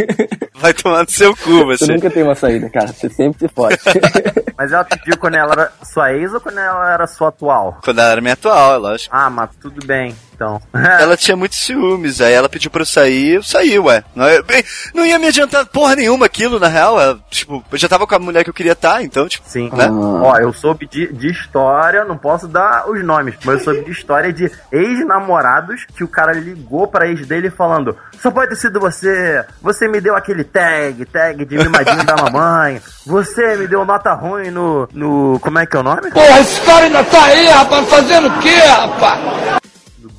[0.56, 1.94] vai tomar no seu cu Você você.
[1.94, 2.88] nunca tem uma saída, cara.
[2.88, 3.78] Você sempre se fode.
[4.58, 7.78] Mas ela pediu quando ela era sua ex ou quando ela era sua atual?
[7.84, 9.16] Quando ela era minha atual, é lógico.
[9.16, 10.62] Ah, mas tudo bem, então.
[11.02, 14.04] Ela tinha muitos ciúmes, aí ela pediu pra eu sair, eu saí, ué.
[14.16, 17.00] Não, eu- bem, não ia me adiantar porra nenhuma aquilo, na real.
[17.02, 19.70] ela, tipo, eu já tava com a mulher que eu queria estar, então, tipo, Sim.
[19.74, 19.90] né?
[19.92, 23.92] Ó, eu soube de, de história, não posso dar os nomes, mas eu soube de
[23.92, 28.80] história de ex-namorados que o cara ligou pra ex dele falando: Só pode ter sido
[28.80, 34.14] você, você me deu aquele tag, tag de mimadinho da mamãe, você me deu nota
[34.14, 34.88] ruim no.
[34.94, 35.40] no.
[35.42, 36.12] como é que é o nome?
[36.12, 39.20] Porra, esse cara ainda tá aí, rapaz, fazendo o quê, rapaz?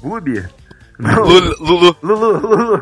[0.03, 0.45] Bubi?
[0.99, 1.97] Lulu, Lulu.
[2.03, 2.81] Lulu, Lulu.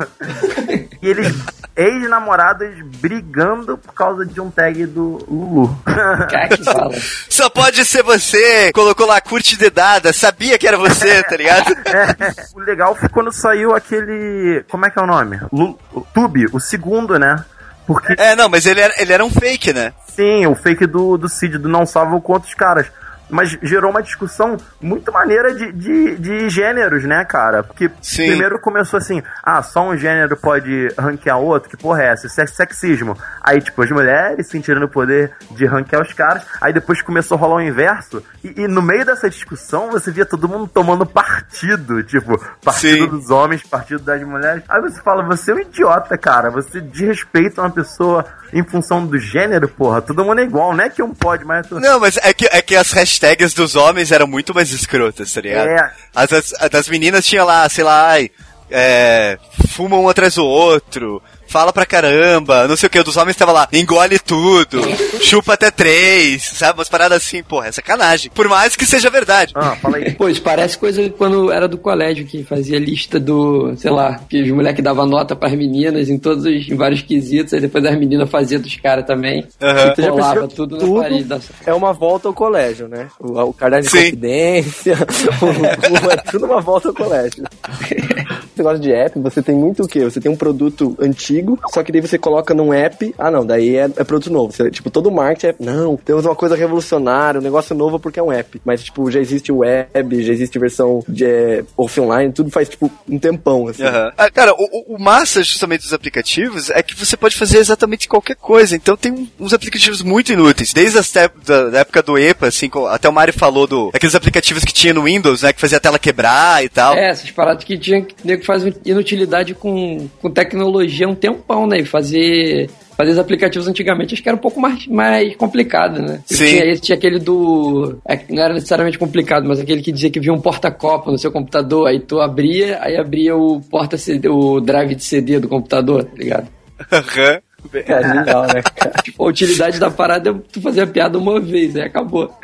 [1.03, 1.35] e eles,
[1.77, 5.79] ex-namorados, brigando por causa de um tag do Lulu.
[5.85, 6.95] Cara, que fala.
[7.29, 11.77] Só pode ser você, colocou lá curte dedada, sabia que era você, tá ligado?
[11.87, 14.65] É, o legal foi quando saiu aquele.
[14.69, 15.39] Como é que é o nome?
[15.53, 17.45] Lu, o Tube, o segundo, né?
[17.87, 19.93] Porque, É, não, mas ele era, ele era um fake, né?
[20.09, 22.87] sim, o fake do, do Cid, do Não Salva com outros caras.
[23.29, 27.63] Mas gerou uma discussão muito maneira de, de, de gêneros, né, cara?
[27.63, 28.27] Porque Sim.
[28.29, 32.27] primeiro começou assim, ah, só um gênero pode ranquear outro, que porra é essa?
[32.27, 33.17] Isso é sexismo.
[33.43, 36.45] Aí, tipo, as mulheres sentindo o poder de ranquear os caras.
[36.61, 38.23] Aí depois começou a rolar o inverso.
[38.45, 42.03] E, e no meio dessa discussão, você via todo mundo tomando partido.
[42.05, 43.09] Tipo, partido Sim.
[43.09, 44.63] dos homens, partido das mulheres.
[44.69, 46.51] Aí você fala, você é um idiota, cara.
[46.51, 50.01] Você desrespeita uma pessoa em função do gênero, porra.
[50.01, 51.69] Todo mundo é igual, não é que um pode, mas...
[51.71, 53.16] Não, mas é que, é que as hashtags
[53.55, 55.69] dos homens eram muito mais escrotas, tá ligado?
[55.69, 55.93] É.
[56.15, 58.31] As, as, as das meninas tinha lá, sei lá, ai,
[58.71, 63.37] é, fuma um atrás do outro, fala pra caramba, não sei o que, dos homens
[63.37, 64.81] tava lá, engole tudo,
[65.23, 66.79] chupa até três, sabe?
[66.79, 68.31] Umas paradas assim, porra, é sacanagem.
[68.35, 69.53] Por mais que seja verdade.
[69.55, 70.13] Ah, fala aí.
[70.17, 74.43] Pô, isso parece coisa quando era do colégio, que fazia lista do, sei lá, que
[74.43, 77.99] os moleques davam nota pras meninas em todos os, em vários quesitos, aí depois as
[77.99, 79.47] meninas faziam dos caras também.
[79.59, 83.09] Colava percebeu que tudo na tudo parede da É uma volta ao colégio, né?
[83.19, 84.05] O, o caderno de Sim.
[84.05, 84.97] confidência,
[85.43, 87.45] o, o- é tudo uma volta ao colégio.
[88.59, 90.05] negócio de app, você tem muito o quê?
[90.05, 93.15] Você tem um produto antigo, só que daí você coloca num app.
[93.19, 94.53] Ah, não, daí é, é produto novo.
[94.53, 95.55] Você, tipo, todo marketing é.
[95.65, 98.61] Não, temos uma coisa revolucionária, um negócio novo porque é um app.
[98.65, 103.19] Mas, tipo, já existe web, já existe versão de é, offline, tudo faz, tipo, um
[103.19, 103.83] tempão, assim.
[103.83, 104.13] Aham.
[104.17, 108.37] Ah, cara, o, o- massa justamente dos aplicativos é que você pode fazer exatamente qualquer
[108.37, 108.75] coisa.
[108.77, 110.73] Então tem uns aplicativos muito inúteis.
[110.73, 114.15] Desde as te- da, da época do EPA, assim, até o Mário falou do aqueles
[114.15, 115.53] aplicativos que tinha no Windows, né?
[115.53, 116.95] Que fazia a tela quebrar e tal.
[116.97, 118.15] É, essas paradas que tinha que
[118.47, 121.81] faz inutilidade com, com tecnologia há um tempão, né?
[121.81, 122.71] E fazer.
[122.97, 126.23] Fazer os aplicativos antigamente acho que era um pouco mais, mais complicado, né?
[126.25, 126.47] Sim.
[126.47, 127.99] Tinha esse, tinha aquele do.
[128.09, 131.31] é, não era necessariamente complicado, mas aquele que dizia que via um porta-copo no seu
[131.31, 136.05] computador, aí tu abria, aí abria o porta CD, o drive de CD do computador,
[136.05, 136.49] tá ligado?
[136.91, 137.46] Aham.
[137.75, 138.93] É genial, né, cara?
[139.03, 142.37] Tipo, a utilidade da parada é tu fazer a piada uma vez, aí acabou.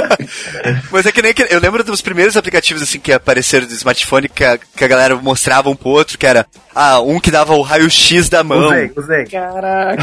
[0.90, 4.28] Mas é que nem que eu lembro dos primeiros aplicativos assim que apareceram do smartphone
[4.28, 7.54] que a, que a galera mostrava um pro outro, que era ah, um que dava
[7.54, 8.66] o raio-x da mão.
[8.66, 9.24] Usei, usei.
[9.26, 10.02] Caraca.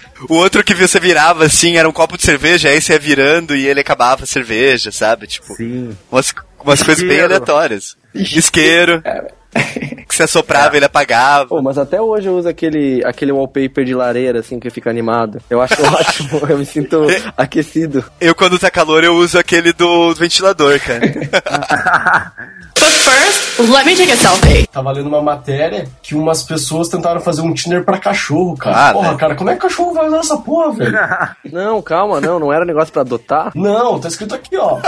[0.28, 3.56] O outro que você virava assim era um copo de cerveja, aí você ia virando
[3.56, 5.26] e ele acabava a cerveja, sabe?
[5.26, 5.96] Tipo, Sim.
[6.10, 7.24] umas, umas coisas bem Isqueiro.
[7.24, 7.96] aleatórias.
[8.14, 9.02] Isqueiro.
[10.08, 11.46] que você assoprava, ele apagava.
[11.48, 15.40] Pô, mas até hoje eu uso aquele, aquele wallpaper de lareira, assim, que fica animado.
[15.48, 18.04] Eu acho ótimo, eu me sinto aquecido.
[18.20, 21.00] Eu, quando tá calor, eu uso aquele do ventilador, cara.
[22.78, 24.66] But first, let me take a selfie.
[24.68, 28.88] Tava lendo uma matéria que umas pessoas tentaram fazer um Tinder pra cachorro, cara.
[28.88, 29.18] Ah, porra, né?
[29.18, 30.98] cara, como é que cachorro vai usar essa porra, velho?
[31.52, 33.52] Não, calma, não, não era negócio pra adotar.
[33.54, 34.78] Não, tá escrito aqui, ó.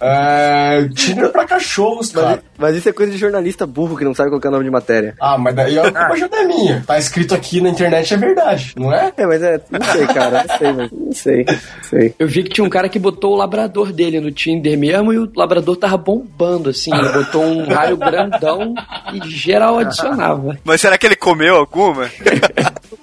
[0.00, 0.88] É.
[0.94, 2.42] Tinder pra cachorros, Mas, cara.
[2.62, 5.16] Mas isso é coisa de jornalista burro que não sabe colocar nome de matéria.
[5.20, 6.84] Ah, mas daí a culpa já não é minha.
[6.86, 9.12] Tá escrito aqui na internet, é verdade, não é?
[9.16, 12.14] É, mas é, não sei, cara, não sei, mas não sei, não sei.
[12.20, 15.18] Eu vi que tinha um cara que botou o labrador dele no Tinder mesmo e
[15.18, 16.94] o labrador tava bombando, assim.
[16.94, 18.74] Ele botou um raio grandão
[19.12, 20.56] e geral adicionava.
[20.62, 22.08] Mas será que ele comeu alguma?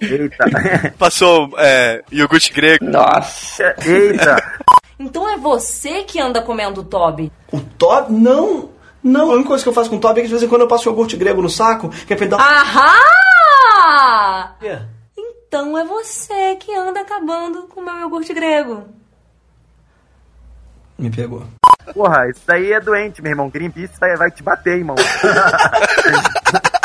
[0.02, 0.94] Eita.
[0.98, 2.86] Passou é, iogurte grego?
[2.86, 3.76] Nossa.
[3.86, 4.42] Eita.
[4.98, 7.30] Então é você que anda comendo o Toby?
[7.52, 8.14] O Toby?
[8.14, 8.79] Não!
[9.04, 10.48] Não, a única coisa que eu faço com o Toby é que de vez em
[10.48, 12.40] quando eu passo iogurte grego no saco, que é pra ele dar...
[12.40, 12.96] Ahá!
[14.62, 14.82] É.
[15.18, 18.86] Então é você que anda acabando com o meu iogurte grego.
[20.98, 21.44] Me pegou.
[21.94, 23.50] Porra, isso daí é doente, meu irmão.
[23.50, 24.96] Greenpeace vai vai te bater, irmão.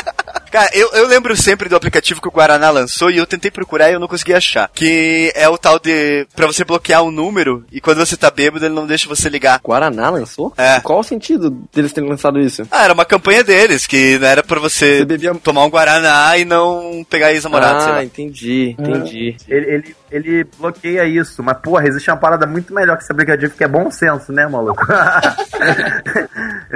[0.55, 3.91] Cara, eu, eu lembro sempre do aplicativo que o Guaraná lançou e eu tentei procurar
[3.91, 4.71] e eu não consegui achar.
[4.73, 6.29] Que é o tal de.
[6.33, 9.61] pra você bloquear um número e quando você tá bêbado ele não deixa você ligar.
[9.65, 10.53] Guaraná lançou?
[10.57, 10.79] É.
[10.79, 12.63] Qual o sentido deles terem lançado isso?
[12.71, 16.39] Ah, era uma campanha deles, que não era pra você, Você bebia- tomar um Guaraná
[16.39, 18.05] e não pegar ex-namorado, sei Ah, lá.
[18.05, 19.37] entendi, entendi.
[19.49, 23.53] Ele, ele, ele bloqueia isso, mas porra, existe uma parada muito melhor que esse aplicativo
[23.55, 24.87] que é bom senso, né, maluco?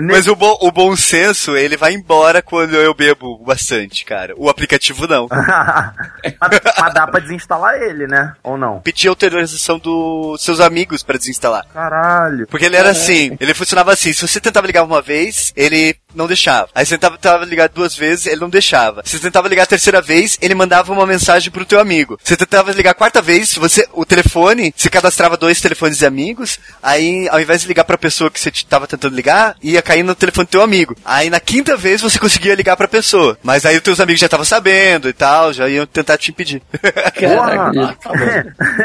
[0.01, 4.33] Mas o, bom, o bom senso, ele vai embora quando eu bebo bastante, cara.
[4.37, 5.27] O aplicativo não.
[5.31, 8.33] mas, mas dá pra desinstalar ele, né?
[8.45, 8.81] Ou não?
[8.81, 11.67] Pedir autorização dos seus amigos pra desinstalar.
[11.73, 12.47] Caralho.
[12.47, 16.27] Porque ele era assim, ele funcionava assim, se você tentava ligar uma vez, ele não
[16.27, 16.69] deixava.
[16.75, 19.03] Aí você tentava, tentava ligar duas vezes, ele não deixava.
[19.05, 22.19] Você tentava ligar a terceira vez, ele mandava uma mensagem pro teu amigo.
[22.23, 26.59] Você tentava ligar a quarta vez, você, o telefone, se cadastrava dois telefones de amigos,
[26.83, 30.15] aí ao invés de ligar pra pessoa que você tava tentando ligar, ia cair no
[30.15, 30.97] telefone do teu amigo.
[31.05, 33.39] Aí na quinta vez você conseguia ligar pra pessoa.
[33.43, 36.63] Mas aí os teus amigos já estavam sabendo e tal, já iam tentar te impedir.
[37.19, 37.97] Porra,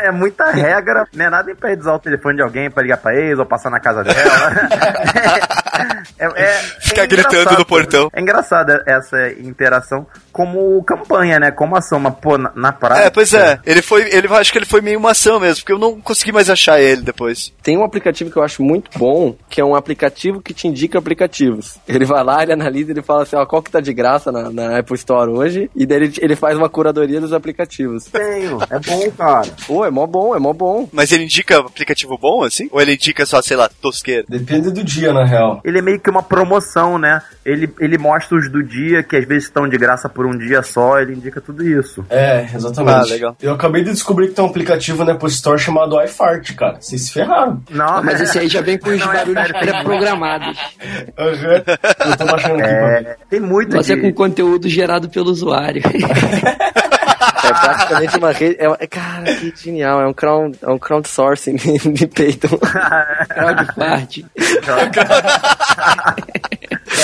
[0.03, 1.07] é muita regra.
[1.13, 3.45] Não é nada impede de usar o telefone de alguém pra ligar pra eles ou
[3.45, 4.53] passar na casa dela.
[6.19, 7.59] É, é- Ficar é gritando engraçado.
[7.59, 8.09] no portão.
[8.13, 11.51] É engraçado essa interação como campanha, né?
[11.51, 13.05] Como ação, mas pô, na, na prática.
[13.05, 13.59] É, pois é.
[13.65, 16.31] Ele foi, ele acho que ele foi meio uma ação mesmo, porque eu não consegui
[16.31, 17.53] mais achar ele depois.
[17.61, 20.97] Tem um aplicativo que eu acho muito bom, que é um aplicativo que te indica
[20.97, 21.77] aplicativos.
[21.87, 24.49] Ele vai lá, ele analisa, ele fala assim, ó, qual que tá de graça na,
[24.49, 28.05] na Apple Store hoje, e daí ele, ele faz uma curadoria dos aplicativos.
[28.05, 29.47] Tenho, é bom, cara.
[29.67, 30.89] Pô, é mó bom, é mó bom.
[30.91, 32.67] Mas ele indica aplicativo bom, assim?
[32.71, 34.25] Ou ele indica só, sei lá, tosqueira?
[34.27, 35.61] Depende do dia, na real.
[35.63, 37.02] Ele é meio que uma promoção, né?
[37.45, 40.61] Ele, ele mostra os do dia, que às vezes estão de graça por um dia
[40.61, 42.05] só, ele indica tudo isso.
[42.09, 43.11] É, exatamente.
[43.11, 43.37] Ah, legal.
[43.41, 46.77] Eu acabei de descobrir que tem um aplicativo na Apple Store chamado iFart, cara.
[46.79, 47.61] Vocês se ferraram.
[47.69, 50.57] Não, Mas esse aí já vem com os Não, é barulhos pré-programados.
[51.17, 52.69] Eu tô baixando aqui.
[52.69, 54.01] É, tem muito Você de...
[54.01, 55.81] com conteúdo gerado pelo usuário.
[57.43, 58.55] É praticamente uma rede.
[58.57, 60.01] É, é- cara, que genial.
[60.01, 61.55] É um, crowd, é um crowdsourcing
[61.93, 62.57] de Python.
[63.29, 64.19] Crowdfart.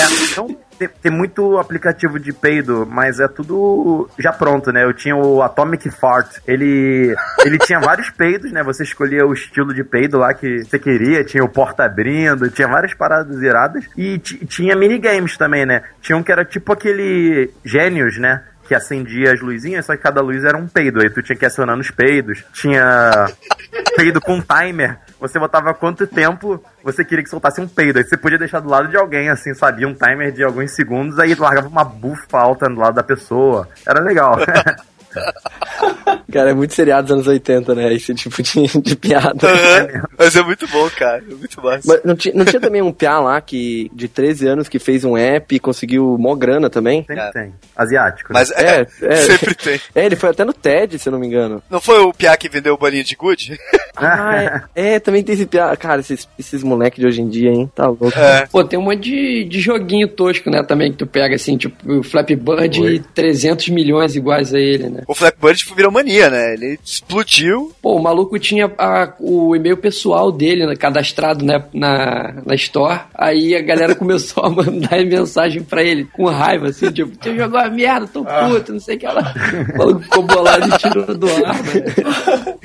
[0.00, 4.84] É, então, tem, tem muito aplicativo de peido, mas é tudo já pronto, né?
[4.84, 6.38] Eu tinha o Atomic Fart.
[6.46, 8.62] Ele, ele tinha vários peidos, né?
[8.62, 11.22] Você escolhia o estilo de peido lá que você queria.
[11.24, 13.84] Tinha o porta abrindo, tinha várias paradas iradas.
[13.96, 15.82] E ti- tinha minigames também, né?
[16.00, 18.42] Tinha um que era tipo aquele Gênios, né?
[18.70, 21.02] Que acendia as luzinhas, só que cada luz era um peido.
[21.02, 22.44] Aí tu tinha que ir acionando os peidos.
[22.52, 23.26] Tinha
[23.96, 24.96] peido com timer.
[25.18, 27.98] Você botava quanto tempo você queria que soltasse um peido.
[27.98, 29.88] Aí você podia deixar do lado de alguém, assim, sabia?
[29.88, 33.68] Um timer de alguns segundos, aí largava uma bufa alta do lado da pessoa.
[33.84, 34.36] Era legal.
[36.30, 37.92] Cara, é muito seriado dos anos 80, né?
[37.94, 39.48] Esse tipo de, de piada.
[39.48, 40.02] Aham.
[40.18, 41.22] Mas é muito bom, cara.
[41.28, 41.82] É muito massa.
[41.86, 45.04] Mas não, tinha, não tinha também um piá lá que, de 13 anos que fez
[45.04, 47.04] um app e conseguiu mó grana também?
[47.06, 47.54] Sempre tem.
[47.76, 48.32] Asiático.
[48.32, 48.40] né?
[48.40, 48.84] Mas é,
[49.16, 49.80] sempre tem.
[49.94, 51.62] É, ele foi até no TED, se eu não me engano.
[51.70, 53.58] Não foi o Piá que vendeu o bolinho de gude?
[53.96, 55.76] Ah, é, é, também tem esse piá.
[55.76, 57.70] Cara, esses, esses moleques de hoje em dia, hein?
[57.74, 58.10] Tá louco.
[58.50, 61.98] Pô, tem um monte de, de joguinho tosco, né, também, que tu pega, assim, tipo,
[61.98, 65.02] o Flappy Bird e 300 milhões iguais a ele, né?
[65.06, 66.54] O Flappy Bird virou mania, né?
[66.54, 67.72] Ele explodiu.
[67.80, 73.00] Pô, o maluco tinha a- o e-mail pessoal dele né, cadastrado né, na, na Store.
[73.14, 77.58] Aí a galera começou a mandar mensagem pra ele com raiva, assim, tipo, você jogou
[77.60, 79.32] a merda, tô puto, não sei o que lá.
[79.74, 81.60] O maluco ficou bolado e tirou do ar,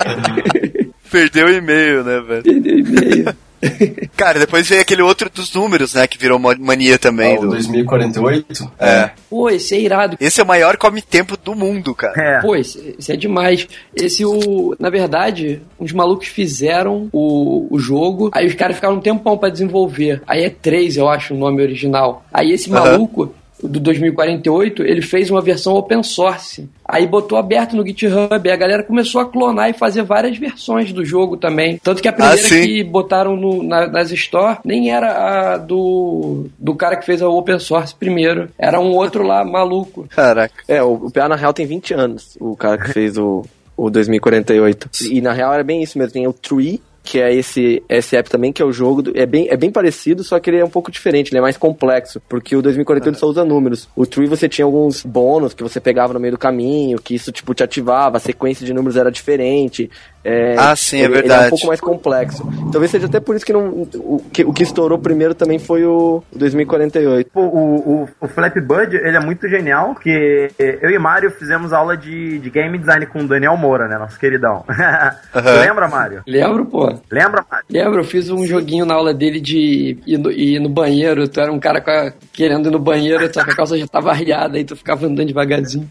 [1.12, 2.44] Perdeu o e-mail, né, velho?
[2.44, 3.36] Perdeu o e-mail.
[4.16, 6.08] Cara, depois veio aquele outro dos números, né?
[6.08, 7.36] Que virou mania também.
[7.36, 7.50] Ah, o do...
[7.50, 8.72] 2048?
[8.80, 9.12] É.
[9.30, 10.18] Pô, esse é irado.
[10.20, 12.42] Esse é o maior come-tempo do mundo, cara.
[12.42, 13.68] Pô, esse, esse é demais.
[13.96, 19.02] Esse, o, na verdade, uns malucos fizeram o, o jogo, aí os caras ficaram um
[19.02, 20.22] tempão pra desenvolver.
[20.28, 22.26] Aí é 3, eu acho, o nome original.
[22.34, 26.70] Aí esse maluco, do 2048, ele fez uma versão open source.
[26.88, 30.92] Aí botou aberto no GitHub, aí a galera começou a clonar e fazer várias versões
[30.94, 31.80] do jogo também.
[31.84, 36.48] Tanto que a primeira Ah, que botaram no- na- nas store nem era a do,
[36.60, 38.50] do cara que fez a open source primeiro.
[38.58, 40.06] Era um outro lá maluco.
[40.10, 40.54] Caraca.
[40.68, 43.44] É, o, o PA na real tem 20 anos, o cara que fez o,
[43.76, 44.90] o 2048.
[45.12, 48.30] E na real era bem isso mesmo, tem o Tree, que é esse, esse app
[48.30, 50.66] também, que é o jogo, do- é, bem, é bem parecido, só que ele é
[50.66, 53.88] um pouco diferente, ele é mais complexo, porque o 2048 só usa números.
[53.96, 57.32] O Tree você tinha alguns bônus que você pegava no meio do caminho, que isso,
[57.32, 59.90] tipo, te ativava, a sequência de números era diferente.
[60.28, 61.46] É, Ah, sim, é Ele é verdade.
[61.46, 62.44] um pouco mais complexo.
[62.72, 63.68] Talvez seja até por isso que não.
[63.94, 67.30] O que, o que estourou primeiro também foi o 2048.
[67.32, 71.72] Pô, o, o, o Flappy Bird, ele é muito genial, porque eu e Mário fizemos
[71.72, 74.64] aula de, de game design com o Daniel Moura, né, nosso queridão.
[75.62, 76.24] Lembra, Mário?
[76.26, 76.92] Lembro, pô.
[77.12, 77.66] Lembra, Mário?
[77.70, 81.28] Lembro, eu fiz um joguinho na aula dele de ir no, ir no banheiro.
[81.28, 83.86] Tu era um cara com a- querendo ir no banheiro, só que a calça já
[83.88, 85.88] tava arriada, aí tu ficava andando devagarzinho.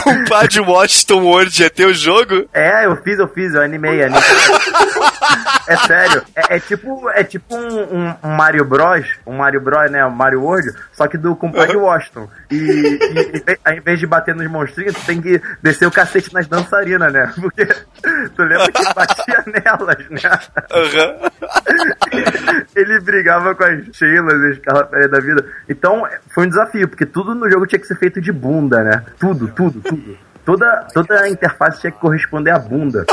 [0.08, 2.48] Compadre Washington World ter o jogo?
[2.52, 4.22] É, eu fiz, eu fiz, eu animei, animei.
[5.66, 10.04] é sério, é, é tipo, é tipo um, um- Mario Bros, um Mario Bros, né,
[10.04, 12.28] um Mario World, só que do compadre Washington.
[12.50, 12.98] E, e,
[13.50, 17.12] e ao invés de bater nos monstrinhos, tu tem que descer o cacete nas dançarinas,
[17.12, 17.32] né?
[17.40, 20.20] Porque tu lembra que batia nelas, né?
[22.74, 25.44] Ele brigava com as Sheilas e as Carla da vida.
[25.68, 29.04] Então, foi um desafio, porque tudo no jogo tinha que ser feito de bunda, né?
[29.18, 30.18] Tudo, tudo, tudo.
[30.44, 33.04] Toda, toda a interface tinha que corresponder à bunda.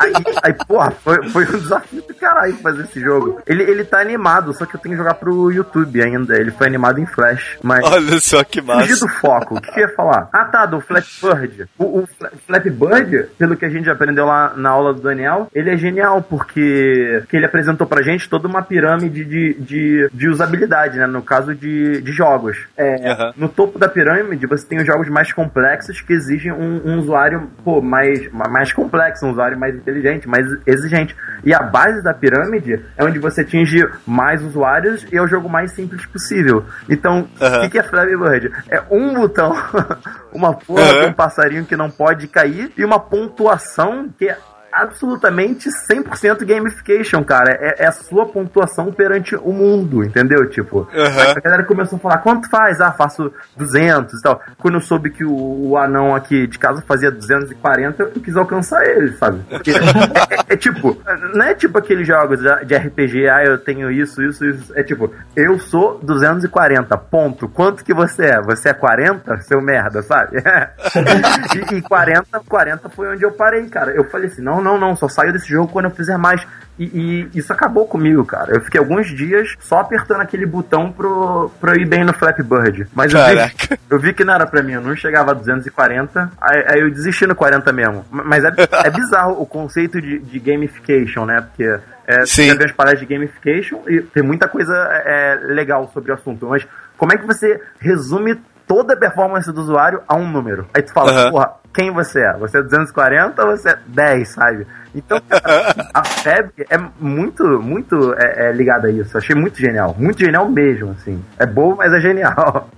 [0.00, 3.40] Aí, aí porra, foi, foi um desafio do caralho fazer esse jogo.
[3.46, 6.36] Ele, ele tá animado, só que eu tenho que jogar pro YouTube ainda.
[6.36, 7.84] Ele foi animado em Flash, mas...
[7.84, 9.06] Olha só que Fugir massa.
[9.06, 9.56] do foco.
[9.56, 10.28] O que, que eu ia falar?
[10.32, 11.66] Ah, tá, do Flappy Bird.
[11.78, 15.48] O, o Fla- Flappy Bird, pelo que a gente aprendeu lá na aula do Daniel,
[15.54, 20.28] ele é genial porque que ele apresentou pra gente toda uma pirâmide de, de, de
[20.28, 21.06] usabilidade, né?
[21.06, 22.56] No caso de, de jogos.
[22.76, 23.32] É, Aham.
[23.36, 27.48] No topo da pirâmide, você tem os jogos mais complexos que exigem um, um usuário
[27.64, 31.16] pô, mais, ma- mais complexo, um usuário mais inteligente, mais exigente.
[31.44, 35.48] E a base da pirâmide é onde você atinge mais usuários e é o jogo
[35.48, 36.64] mais simples possível.
[36.88, 38.52] Então, o que, que é Flappy Bird?
[38.68, 39.52] É um botão,
[40.32, 44.36] uma porra de um passarinho que não pode cair e uma pontuação que é
[44.72, 47.52] absolutamente 100% gamification, cara.
[47.52, 50.48] É, é a sua pontuação perante o mundo, entendeu?
[50.48, 51.32] Tipo, Aham.
[51.36, 52.80] a galera começou a falar, quanto faz?
[52.80, 54.40] Ah, faço 200 e tal.
[54.58, 58.84] Quando eu soube que o, o anão aqui de casa fazia 240, eu quis alcançar
[58.86, 59.40] ele, sabe?
[59.48, 59.74] Porque é,
[60.50, 60.96] é- é tipo,
[61.34, 64.72] não é tipo aqueles jogos de de RPG, ah, eu tenho isso, isso, isso.
[64.74, 67.48] É tipo, eu sou 240, ponto.
[67.48, 68.40] Quanto que você é?
[68.42, 69.40] Você é 40?
[69.42, 70.38] Seu merda, sabe?
[71.72, 73.92] e, e 40, 40 foi onde eu parei, cara.
[73.92, 76.46] Eu falei assim, não, Não, não, não, só saio desse jogo quando eu fizer mais.
[76.78, 78.54] E, e isso acabou comigo, cara.
[78.54, 82.86] Eu fiquei alguns dias só apertando aquele botão pro, pro ir bem no Flappy Bird.
[82.94, 86.30] Mas eu vi, eu vi que não era pra mim, eu não chegava a 240,
[86.40, 88.04] aí, aí eu desisti no 40 mesmo.
[88.10, 88.52] Mas é,
[88.84, 91.40] é bizarro o conceito de, de gamification, né?
[91.40, 91.64] Porque
[92.06, 92.56] é, Sim.
[92.56, 96.46] vi as palestras de gamification e tem muita coisa é, legal sobre o assunto.
[96.46, 96.66] Mas
[96.96, 100.66] como é que você resume toda a performance do usuário a um número?
[100.72, 101.30] Aí tu fala, Aham.
[101.30, 102.32] porra, quem você é?
[102.38, 104.66] Você é 240 ou você é 10, sabe?
[104.92, 109.16] Então, cara, a febre é muito, muito é, é, ligada a isso.
[109.16, 109.94] Eu achei muito genial.
[109.96, 111.24] Muito genial mesmo, assim.
[111.38, 112.68] É bobo, mas é genial.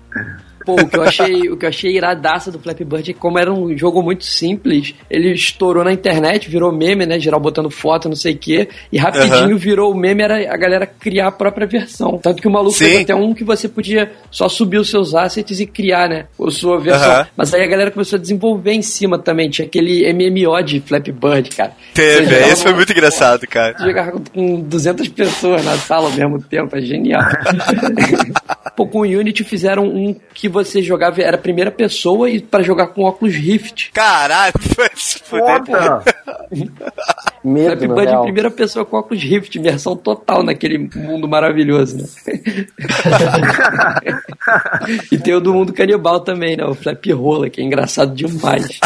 [0.65, 3.19] Pô, o que eu achei, o que eu achei iradaça do Flappy Bird é que
[3.19, 7.19] como era um jogo muito simples, ele estourou na internet, virou meme, né?
[7.19, 8.69] Geral botando foto, não sei o quê.
[8.93, 9.57] E rapidinho Aham.
[9.57, 12.19] virou o meme, era a galera criar a própria versão.
[12.19, 12.85] Tanto que o maluco Sim.
[12.85, 16.27] fez até um que você podia só subir os seus assets e criar, né?
[16.41, 17.11] A sua versão.
[17.11, 17.27] Aham.
[17.37, 19.49] Mas aí a galera começou a desenvolver em cima também.
[19.49, 21.73] Tinha aquele MMO de Flappy Bird, cara.
[21.95, 23.77] Teve, esse foi muito engraçado, cara.
[23.79, 27.23] Jogava com 200 pessoas na sala ao mesmo tempo, é genial.
[28.77, 32.63] Pô, com o Unity fizeram um que você jogava, era a primeira pessoa e pra
[32.63, 33.91] jogar com óculos Rift.
[33.93, 35.65] Caralho, foi se fuder.
[35.65, 36.03] Foda!
[37.43, 38.23] Medo, Flappy em real.
[38.23, 42.05] primeira pessoa com óculos Rift, imersão total naquele mundo maravilhoso, né?
[45.11, 46.65] e tem o do mundo canibal também, né?
[46.67, 48.79] O Flappy Rola, que é engraçado demais.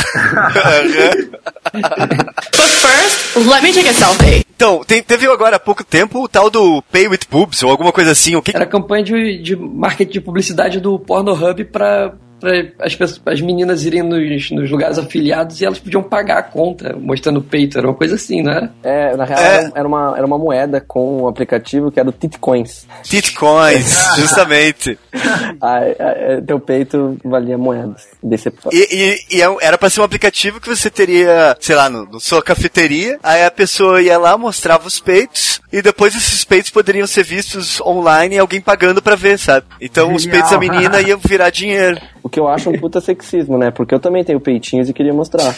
[1.73, 4.45] But first, let me take a selfie.
[4.57, 7.93] Então, tem- teve agora há pouco tempo o tal do Pay with Boobs ou alguma
[7.93, 8.37] coisa assim.
[8.37, 13.21] O que Era campanha de, de marketing de publicidade do Pornhub pra, pra as, pessoas,
[13.27, 17.43] as meninas irem nos, nos lugares afiliados e elas podiam pagar a conta, mostrando o
[17.43, 18.73] peito, era uma coisa assim, não era?
[18.83, 19.55] É, na real É.
[19.57, 22.87] era, era uma, era uma moeda com um aplicativo que era o Titcoins.
[23.03, 24.99] Titcoins, justamente.
[25.61, 28.07] Aí, aí, teu peito valia moedas.
[28.23, 28.53] Desse...
[28.73, 28.89] E,
[29.31, 32.21] e- e é era pra ser um aplicativo que você teria, sei lá, no, no
[32.21, 37.07] sua cafeteria, aí a pessoa ia lá, mostrava os peitos, e depois esses peitos poderiam
[37.07, 39.67] ser vistos online e alguém pagando pra ver, sabe?
[39.81, 40.43] Então os Genial.
[40.49, 42.01] peitos da menina iam virar dinheiro.
[42.25, 43.71] O que eu acho um puta sexismo, né?
[43.71, 45.45] Porque eu também tenho peitinhos e queria mostrar.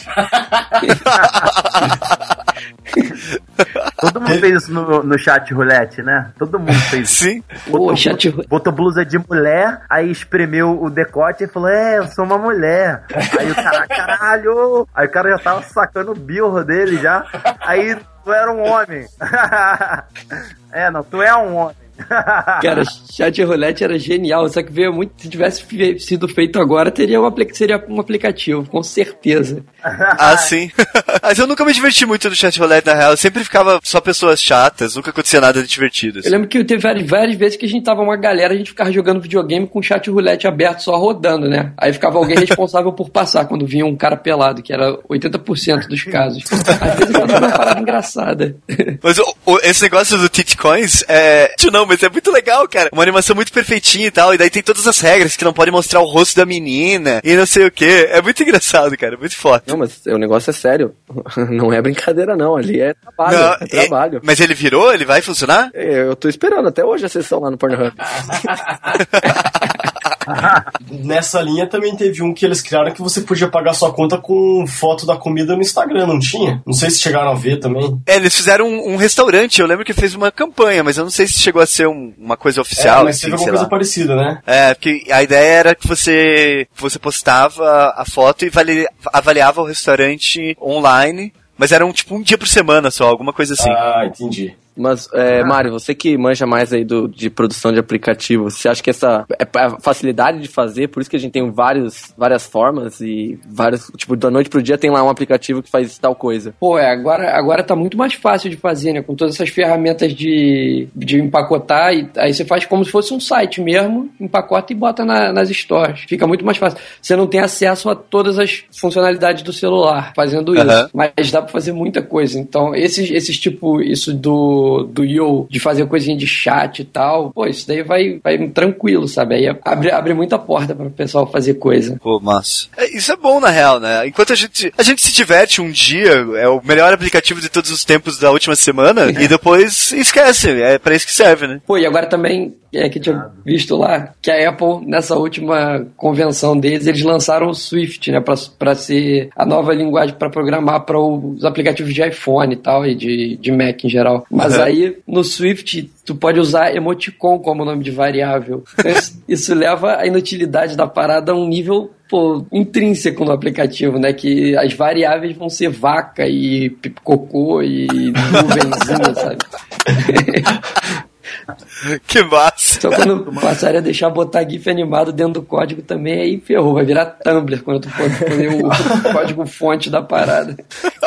[4.00, 6.32] Todo mundo fez isso no, no chat roulette, né?
[6.36, 7.24] Todo mundo fez isso.
[7.24, 7.44] Sim.
[7.68, 12.08] Botou, Pô, chat botou blusa de mulher, aí espremeu o decote e falou: É, eu
[12.08, 13.04] sou uma mulher.
[13.38, 14.88] Aí o cara, caralho!
[14.92, 17.24] Aí o cara já tava sacando o birro dele já.
[17.60, 19.06] Aí tu era um homem.
[20.72, 21.85] é, não, tu é um homem.
[22.62, 25.12] Cara, chat roulette era genial, só que veio muito.
[25.22, 25.64] Se tivesse
[25.98, 29.64] sido feito agora, teria um, seria um aplicativo, com certeza.
[30.18, 30.70] Ah, sim.
[31.22, 33.10] Mas eu nunca me diverti muito no chat roulette, na real.
[33.12, 36.18] Eu sempre ficava só pessoas chatas, nunca acontecia nada de divertido.
[36.18, 36.28] assim.
[36.28, 38.70] Eu lembro que teve várias, várias vezes que a gente tava uma galera, a gente
[38.70, 41.72] ficava jogando videogame com o chat roulette aberto, só rodando, né?
[41.78, 46.02] Aí ficava alguém responsável por passar quando vinha um cara pelado, que era 80% dos
[46.04, 46.42] casos.
[46.50, 48.56] Às vezes era uma parada engraçada.
[49.02, 51.54] Mas o- o- esse negócio do Titcoins é.
[51.56, 52.88] Tio, Mas é muito legal, cara.
[52.92, 54.34] Uma animação muito perfeitinha e tal.
[54.34, 57.34] E daí tem todas as regras que não pode mostrar o rosto da menina e
[57.36, 57.84] não sei o que.
[57.84, 59.16] É muito engraçado, cara.
[59.16, 59.62] Muito foda.
[59.66, 60.94] Não, mas o negócio é sério.
[61.36, 62.56] Não é brincadeira, não.
[62.56, 63.38] Ali é trabalho.
[63.38, 64.20] Não, é trabalho.
[64.22, 64.92] Mas ele virou?
[64.92, 65.70] Ele vai funcionar?
[65.74, 67.92] É, Eu tô esperando até hoje a sessão lá no Pornhub.
[70.90, 74.64] Nessa linha também teve um que eles criaram que você podia pagar sua conta com
[74.66, 76.62] foto da comida no Instagram, não tinha?
[76.66, 78.00] Não sei se chegaram a ver também.
[78.06, 79.60] É, eles fizeram um, um restaurante.
[79.60, 82.12] Eu lembro que fez uma campanha, mas eu não sei se chegou a ser um-
[82.18, 83.00] uma coisa oficial.
[83.00, 83.68] é, mas assim, teve alguma coisa lá.
[83.68, 84.38] parecida, né?
[84.46, 89.66] É, porque a ideia era que você, você postava a foto e vali- avaliava o
[89.66, 93.70] restaurante online, mas era um tipo um dia por semana só, alguma coisa assim.
[93.70, 94.54] Ah, entendi.
[94.76, 98.82] Mas, é, Mário, você que manja mais aí do, de produção de aplicativo, você acha
[98.82, 102.46] que essa é a facilidade de fazer, por isso que a gente tem vários, várias
[102.46, 106.14] formas e vários, tipo, da noite pro dia tem lá um aplicativo que faz tal
[106.14, 106.54] coisa.
[106.60, 109.02] Pô, é, agora, agora tá muito mais fácil de fazer, né?
[109.02, 113.20] Com todas essas ferramentas de, de empacotar, e aí você faz como se fosse um
[113.20, 116.00] site mesmo, empacota e bota na- nas stores.
[116.08, 116.78] Fica muito mais fácil.
[117.00, 121.50] Você não tem acesso a todas as funcionalidades do celular fazendo isso, mas dá pra
[121.52, 122.38] fazer muita coisa.
[122.38, 127.30] Então, esses, esses tipo, isso do, do Yo, de fazer coisinha de chat e tal,
[127.30, 129.36] pô, isso daí vai, vai tranquilo, sabe?
[129.36, 131.98] Aí abre, abre muita porta para o pessoal fazer coisa.
[132.02, 132.68] Pô, massa.
[132.76, 134.06] É, isso é bom, na real, né?
[134.06, 137.70] Enquanto a gente, a gente se diverte um dia, é o melhor aplicativo de todos
[137.70, 140.50] os tempos da última semana, e depois esquece.
[140.50, 141.60] É pra isso que serve, né?
[141.66, 146.56] Pô, e agora também é que tinha visto lá, que a Apple, nessa última convenção
[146.58, 148.20] deles, eles lançaram o Swift, né,
[148.58, 152.94] para ser a nova linguagem para programar para os aplicativos de iPhone e tal, e
[152.94, 154.26] de, de Mac em geral.
[154.30, 154.62] Mas Uhum.
[154.62, 158.62] aí, no Swift, tu pode usar emoticon como nome de variável.
[158.84, 164.12] Isso- Isso leva a inutilidade da parada a um nível pô, intrínseco no aplicativo, né?
[164.12, 166.70] Que as variáveis vão ser vaca e
[167.02, 169.38] cocô e nuvenzinha, sabe?
[172.06, 172.80] Que massa.
[172.80, 176.84] Só quando passarem a deixar botar GIF animado dentro do código também, aí ferrou, vai
[176.84, 178.68] virar Tumblr quando tu for fazer o
[179.12, 180.56] código fonte da parada.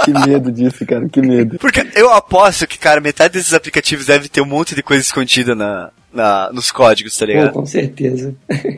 [0.03, 1.57] Que medo disso, cara, que medo.
[1.59, 5.55] Porque eu aposto que, cara, metade desses aplicativos deve ter um monte de coisa escondida
[5.55, 7.53] na, na, nos códigos, tá Pô, ligado?
[7.53, 8.33] com certeza.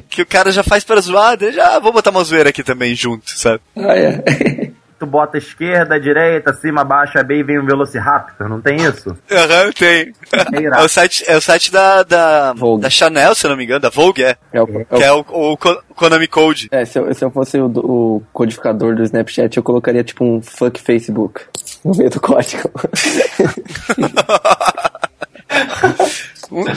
[0.10, 3.30] Que o cara já faz para zoar, já vou botar uma zoeira aqui também junto,
[3.32, 3.62] sabe?
[3.76, 4.72] Ah, é.
[5.02, 9.18] Tu bota esquerda, direita, cima, baixo, é B e vem um Velociraptor, não tem isso?
[9.32, 10.14] Aham, tem.
[10.32, 10.80] É.
[10.80, 13.80] É o site, é o site da, da, da Chanel, se eu não me engano,
[13.80, 14.38] da Vogue, é.
[14.54, 16.68] É o, Que é o, o Ko- Konami Code.
[16.72, 20.40] É, se eu, se eu fosse o, o codificador do Snapchat, eu colocaria tipo um
[20.40, 21.42] fuck Facebook
[21.84, 22.70] no meio do código.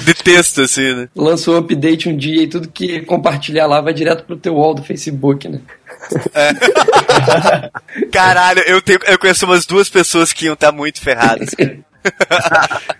[0.04, 1.08] De texto, assim, né?
[1.16, 4.72] Lança um update um dia e tudo que compartilhar lá vai direto pro teu wall
[4.74, 5.60] do Facebook, né?
[8.12, 11.50] Caralho, eu, tenho, eu conheço umas duas pessoas que iam estar muito ferradas.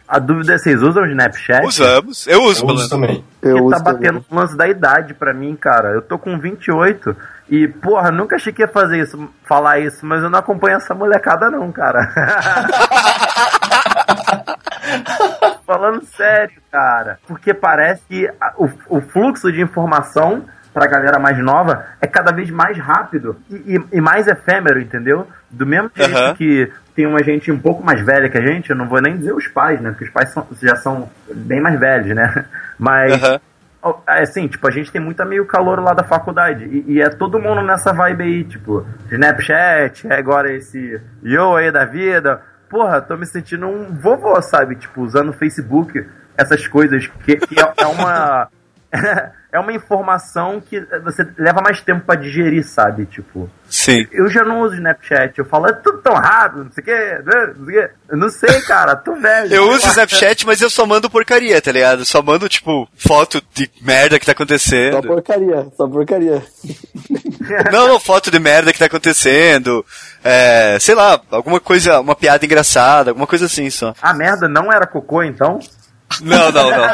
[0.09, 1.67] A dúvida é, vocês usam o Snapchat?
[1.67, 2.27] Usamos.
[2.27, 3.23] Eu uso, Eu uso também.
[3.43, 5.91] Eu Porque tá uso batendo o lance da idade pra mim, cara.
[5.91, 7.15] Eu tô com 28
[7.51, 10.95] e, porra, nunca achei que ia fazer isso, falar isso, mas eu não acompanho essa
[10.95, 12.07] molecada não, cara.
[15.67, 17.19] Falando sério, cara.
[17.27, 20.45] Porque parece que o, o fluxo de informação
[20.75, 25.27] pra galera mais nova é cada vez mais rápido e, e- e mais efêmero, entendeu?
[25.51, 26.35] Do mesmo jeito Aham.
[26.35, 29.17] que tem uma gente um pouco mais velha que a gente, eu não vou nem
[29.17, 29.91] dizer os pais, né?
[29.91, 32.45] Porque os pais são- já são bem mais velhos, né?
[32.79, 36.65] Mas é assim, tipo, a gente tem muito amigo calor lá da faculdade.
[36.65, 41.71] E, e é todo mundo nessa vibe aí, tipo, Snapchat, é agora esse yo aí
[41.71, 42.41] da vida.
[42.69, 44.75] Porra, tô me sentindo um vovô, sabe?
[44.77, 46.05] Tipo, usando o Facebook,
[46.37, 48.49] essas coisas, que, que é, é uma.
[49.55, 53.07] É uma informação que você leva mais tempo pra digerir, sabe?
[53.07, 54.05] Tipo, Sim.
[54.11, 57.23] eu já não uso Snapchat, eu falo, é tudo tão rápido, não sei o quê,
[57.25, 57.91] né, não sei o quê.
[58.09, 59.55] Eu não sei, cara, tô velho.
[59.55, 62.05] Eu uso o Snapchat, mas eu só mando porcaria, tá ligado?
[62.05, 65.07] Só mando, tipo, foto de merda que tá Só acontecendo.
[65.07, 66.43] porcaria, só porcaria.
[67.71, 69.85] Não, não, foto de merda que tá acontecendo.
[70.25, 73.95] É, sei lá, alguma coisa, uma piada engraçada, alguma coisa assim só.
[74.01, 75.59] A merda não era cocô, então?
[76.23, 76.89] Não, não, não.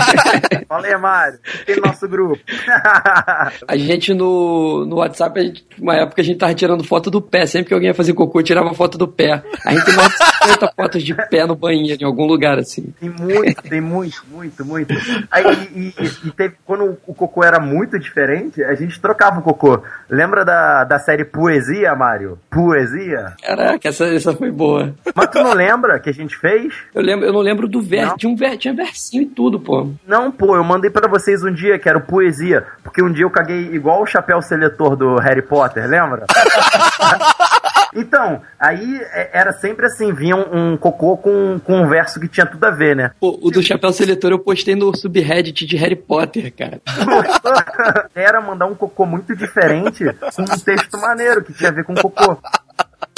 [0.68, 1.38] Fala aí, Mário.
[1.66, 2.38] Tem nosso grupo.
[3.68, 7.20] A gente no, no WhatsApp, a gente, uma época a gente tava tirando foto do
[7.20, 7.46] pé.
[7.46, 9.42] Sempre que alguém ia fazer cocô, tirava foto do pé.
[9.64, 12.92] A gente tem mais de 50 fotos de pé no banheiro, em algum lugar, assim.
[13.00, 14.92] Tem muito, tem muito, muito, muito.
[15.30, 19.42] Aí, e, e- e teve, quando o cocô era muito diferente, a gente trocava o
[19.42, 19.82] cocô.
[20.08, 22.38] Lembra da, da série Poesia, Mário?
[22.50, 23.34] Poesia?
[23.42, 24.94] Caraca, essa, essa foi boa.
[25.14, 26.72] Mas tu não lembra que a gente fez?
[26.94, 28.16] Eu, lembro, eu não lembro do verso.
[28.16, 29.88] Tinha, um ver, tinha versinho e tudo, pô.
[30.06, 33.24] Não, pô, eu mandei pra vocês um dia que era o Poesia, porque um dia
[33.24, 36.26] eu caguei igual o chapéu seletor do Harry Potter, lembra?
[37.94, 42.28] Então, aí é, era sempre assim, vinha um, um cocô com, com um verso que
[42.28, 43.10] tinha tudo a ver, né?
[43.20, 46.80] Pô, o do chapéu seletor eu postei no subreddit de Harry Potter, cara.
[48.14, 51.94] Era mandar um cocô muito diferente com um texto maneiro que tinha a ver com
[51.94, 52.36] cocô.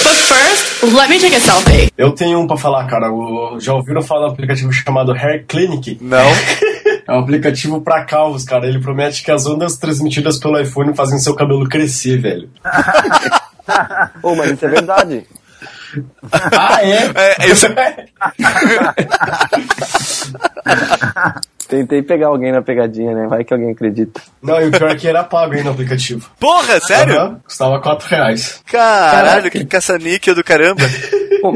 [0.03, 1.91] But first, let me take a selfie.
[1.97, 3.07] Eu tenho um pra falar, cara.
[3.59, 5.97] Já ouviram falar do aplicativo chamado Hair Clinic?
[6.01, 6.27] Não.
[7.07, 8.67] É um aplicativo pra calvos, cara.
[8.67, 12.49] Ele promete que as ondas transmitidas pelo iPhone fazem seu cabelo crescer, velho.
[14.23, 15.27] Ô, mas isso é verdade.
[16.31, 17.09] Ah, é?
[17.15, 17.65] É, isso,
[21.67, 23.27] Tentei pegar alguém na pegadinha, né?
[23.27, 24.21] Vai que alguém acredita.
[24.41, 26.29] Não, e o pior é que era pago aí no aplicativo.
[26.39, 27.19] porra, sério?
[27.19, 28.61] Aham, custava 4 reais.
[28.71, 30.81] Caralho, que caça-níquel do caramba.
[31.41, 31.51] Pô,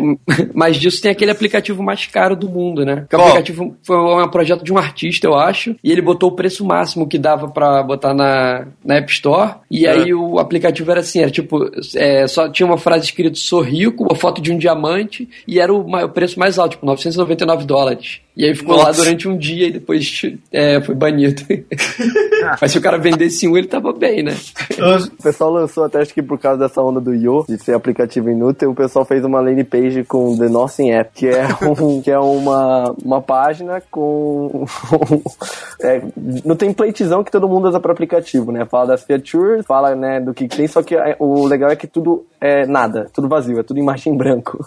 [0.54, 3.06] mas disso tem aquele aplicativo mais caro do mundo, né?
[3.10, 3.30] Que o Qual?
[3.30, 7.08] aplicativo foi um projeto de um artista, eu acho, e ele botou o preço máximo
[7.08, 9.92] que dava pra botar na, na App Store, e É.
[9.92, 14.04] aí o aplicativo era assim, era tipo, é, só tinha uma frase escrita sou rico,
[14.04, 18.20] uma foto de um diamante, e era o, o preço mais alto, tipo, 999 dólares.
[18.36, 19.04] E aí ficou lá Nossa.
[19.04, 20.22] durante um dia e depois
[20.52, 21.42] é, foi banido.
[22.62, 24.36] mas se o cara vendesse um, ele tava bem, né?
[25.18, 28.30] O pessoal lançou até, acho que por causa dessa onda do Yo, de ser aplicativo
[28.30, 31.46] inútil, o pessoal fez uma landing page com The Nothing App, que é,
[31.82, 34.66] um, que é uma, uma página com.
[35.82, 36.02] é,
[36.46, 38.66] no templatezão que todo mundo usa para aplicativo, né?
[38.66, 41.88] Fala das features, fala né, do que tem, só que é, o legal é que
[41.88, 44.66] tudo é nada, tudo vazio, é tudo imagem em branco.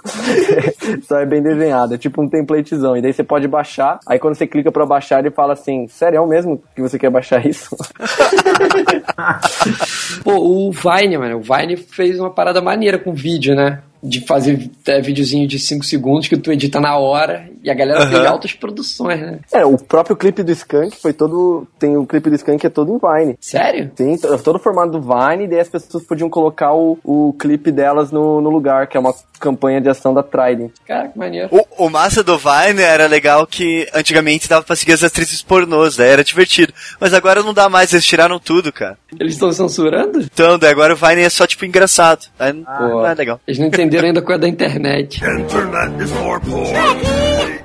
[1.08, 2.96] Só é bem desenhado, é tipo um templatezão.
[2.96, 4.00] E daí você pode baixar.
[4.06, 7.10] Aí quando você clica pra baixar, ele fala assim: Sério é mesmo que você quer
[7.10, 7.74] baixar isso?
[10.22, 13.80] Pô, o Vine, mano, o Vine fez uma parada maneira com vídeo, né?
[14.04, 18.06] De fazer é, videozinho de 5 segundos que tu edita na hora e a galera
[18.06, 18.28] fez Aham.
[18.28, 19.38] altas produções, né?
[19.50, 21.66] É, o próprio clipe do Skank foi todo.
[21.78, 23.36] Tem o clipe do Skank que é todo em Vine.
[23.40, 23.90] Sério?
[23.96, 27.34] Sim, to- todo o formato do Vine, e daí as pessoas podiam colocar o, o
[27.38, 30.70] clipe delas no, no lugar, que é uma campanha de ação da Trident.
[30.86, 31.48] Cara, que maneiro.
[31.50, 35.96] O, o massa do Vine era legal que antigamente dava pra seguir as atrizes pornôs,
[35.96, 36.72] daí era divertido.
[37.00, 38.98] Mas agora não dá mais, eles tiraram tudo, cara.
[39.18, 40.20] Eles estão censurando?
[40.20, 42.26] Então, daí agora o Vine é só tipo engraçado.
[42.38, 43.40] Aí Pô, não é legal.
[43.46, 45.22] Eles não entenderam ainda qual é da internet.
[45.22, 46.72] Internet is for porn.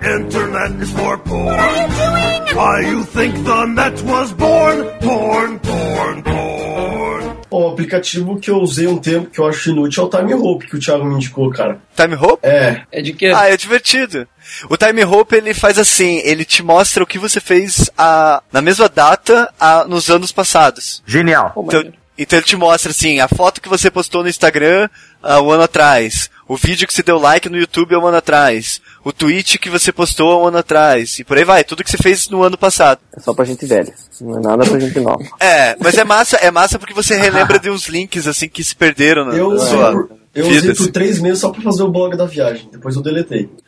[0.01, 1.57] The internet is for porn.
[2.53, 4.83] Why you think the net was born?
[4.99, 6.39] Porn, porn, porn.
[7.51, 10.67] O aplicativo que eu usei um tempo que eu acho inútil é o Time Hope
[10.67, 11.79] que o Thiago me indicou, cara.
[11.95, 12.45] Time Hope?
[12.45, 12.81] É.
[12.91, 13.31] É de quê?
[13.35, 14.27] Ah, é divertido.
[14.69, 18.61] O Time Hope ele faz assim, ele te mostra o que você fez a, na
[18.61, 21.01] mesma data a, nos anos passados.
[21.07, 21.53] Genial.
[21.57, 24.89] Então, então ele te mostra assim, a foto que você postou no Instagram
[25.23, 28.17] há um ano atrás, o vídeo que você deu like no YouTube há um ano
[28.17, 31.83] atrás, o tweet que você postou há um ano atrás, e por aí vai, tudo
[31.83, 32.99] que você fez no ano passado.
[33.15, 33.93] É só pra gente velha.
[34.21, 35.23] Não é nada pra gente nova.
[35.39, 38.75] É, mas é massa, é massa porque você relembra de uns links assim que se
[38.75, 42.15] perderam na, Eu na sua eu usei por três meses só pra fazer o blog
[42.15, 42.69] da viagem.
[42.71, 43.49] Depois eu deletei.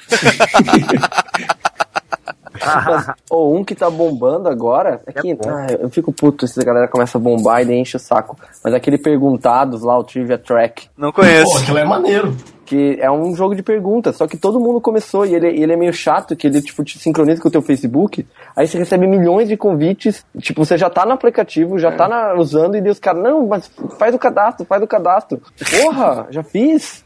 [3.30, 6.88] Ou um que tá bombando agora, é que ah, eu fico puto se a galera
[6.88, 8.38] começa a bombar e enche o saco.
[8.64, 10.88] Mas aquele perguntados lá, o Trivia Track.
[10.95, 11.51] Não conheço.
[11.51, 12.36] Pô, aquilo é maneiro.
[12.72, 15.76] Que é um jogo de perguntas, só que todo mundo começou e ele, ele é
[15.76, 19.49] meio chato, que ele tipo te sincroniza com o teu Facebook, aí você recebe milhões
[19.49, 22.97] de convites, tipo, você já tá no aplicativo, já tá na- usando e daí os
[22.97, 23.69] caras, não, mas
[23.99, 25.41] faz o cadastro, faz o cadastro.
[25.82, 27.03] Porra, já fiz.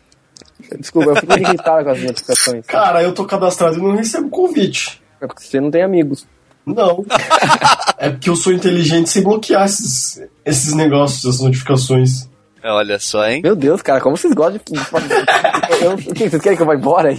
[0.77, 2.65] Desculpa, eu fico irritado com as notificações.
[2.67, 5.01] Cara, eu tô cadastrado e não recebo convite.
[5.19, 6.27] É porque você não tem amigos.
[6.63, 7.03] Não.
[7.97, 12.29] é porque eu sou inteligente sem bloquear esses, esses negócios, essas notificações.
[12.67, 13.41] Olha só, hein?
[13.43, 14.79] Meu Deus, cara, como vocês gostam de.
[15.85, 17.11] Eu- o que, vocês querem que eu vá embora?
[17.13, 17.15] É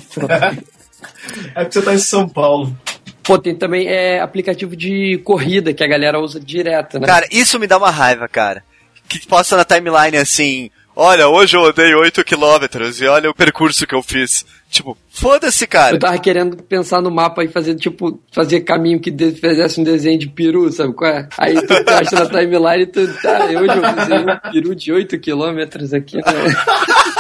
[1.65, 2.77] porque você tá em São Paulo.
[3.23, 7.07] Pô, tem também é, aplicativo de corrida que a galera usa direto, né?
[7.07, 8.63] Cara, isso me dá uma raiva, cara.
[9.09, 13.87] Que posta na timeline assim, olha, hoje eu andei 8 quilômetros e olha o percurso
[13.87, 14.45] que eu fiz.
[14.71, 15.97] Tipo, foda-se, cara.
[15.97, 20.19] Eu tava querendo pensar no mapa e fazer, tipo, fazer caminho que fizesse um desenho
[20.19, 21.29] de peru, sabe qual é?
[21.39, 25.19] Aí tu acha na timeline e tu, tá, hoje eu desenhei um peru de 8
[25.19, 26.23] quilômetros aqui, né?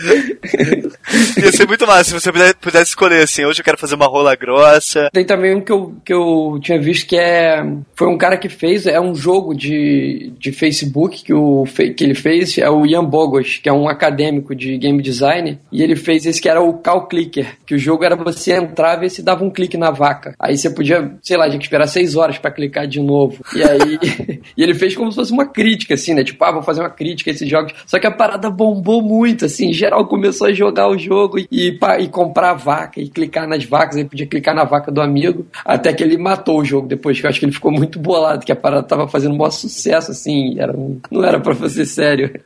[1.42, 2.30] Ia ser muito massa se você
[2.60, 5.10] pudesse escolher assim, hoje eu quero fazer uma rola grossa.
[5.12, 7.62] Tem também um que eu, que eu tinha visto que é.
[7.94, 11.64] Foi um cara que fez, é um jogo de, de Facebook que, o,
[11.96, 15.82] que ele fez, é o Ian Bogos, que é um acadêmico de game design, e
[15.82, 19.10] ele fez esse que era o Cow Clicker, que o jogo era você entrava e
[19.10, 20.34] se dava um clique na vaca.
[20.38, 23.44] Aí você podia, sei lá, tinha que esperar seis horas pra clicar de novo.
[23.54, 23.98] E aí.
[24.56, 26.22] e ele fez como se fosse uma crítica, assim, né?
[26.22, 27.72] Tipo, ah, vou fazer uma crítica a esses jogos.
[27.86, 31.78] Só que a parada bombou muito, assim, geral começou a jogar o jogo e, e,
[32.00, 35.46] e comprar a vaca e clicar nas vacas, aí podia clicar na vaca do amigo,
[35.64, 38.44] até que ele matou o jogo depois, que eu acho que ele ficou muito bolado,
[38.46, 41.84] que a parada tava fazendo um maior sucesso, assim, era um- não era pra fazer
[41.86, 42.40] sério.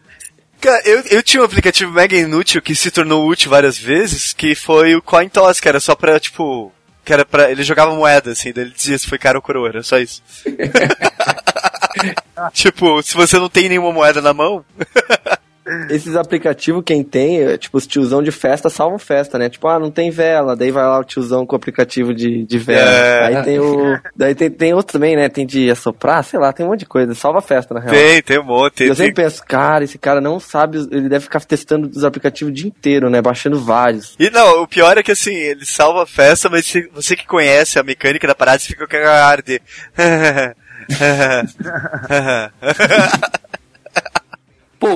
[0.61, 4.55] Cara, eu, eu tinha um aplicativo mega inútil que se tornou útil várias vezes, que
[4.55, 6.73] foi o Coin Toss, que era só pra, tipo.
[7.05, 7.51] Que era pra.
[7.51, 10.23] Ele jogava moeda, assim, daí ele dizia se foi cara ou coroa, era só isso.
[12.55, 14.65] tipo, se você não tem nenhuma moeda na mão.
[15.89, 19.49] Esses aplicativos, quem tem, é, tipo, os tiozão de festa salvam festa, né?
[19.49, 22.59] Tipo, ah, não tem vela, daí vai lá o tiozão com o aplicativo de, de
[22.59, 22.91] vela.
[22.91, 23.25] É.
[23.25, 23.99] Aí tem o.
[24.15, 25.31] Daí tem, tem outro também, né?
[25.31, 27.15] Tem de assoprar, sei lá, tem um monte de coisa.
[27.15, 27.95] Salva festa, na real.
[27.95, 28.85] Tem, tem um monte.
[28.85, 32.05] E eu tem- sempre penso, cara, esse cara não sabe, ele deve ficar testando os
[32.05, 33.23] aplicativos o dia inteiro, né?
[33.23, 34.15] Baixando vários.
[34.19, 37.79] E não, o pior é que assim, ele salva a festa, mas você que conhece
[37.79, 39.63] a mecânica da parada, você fica com a de.
[44.89, 44.95] Pô,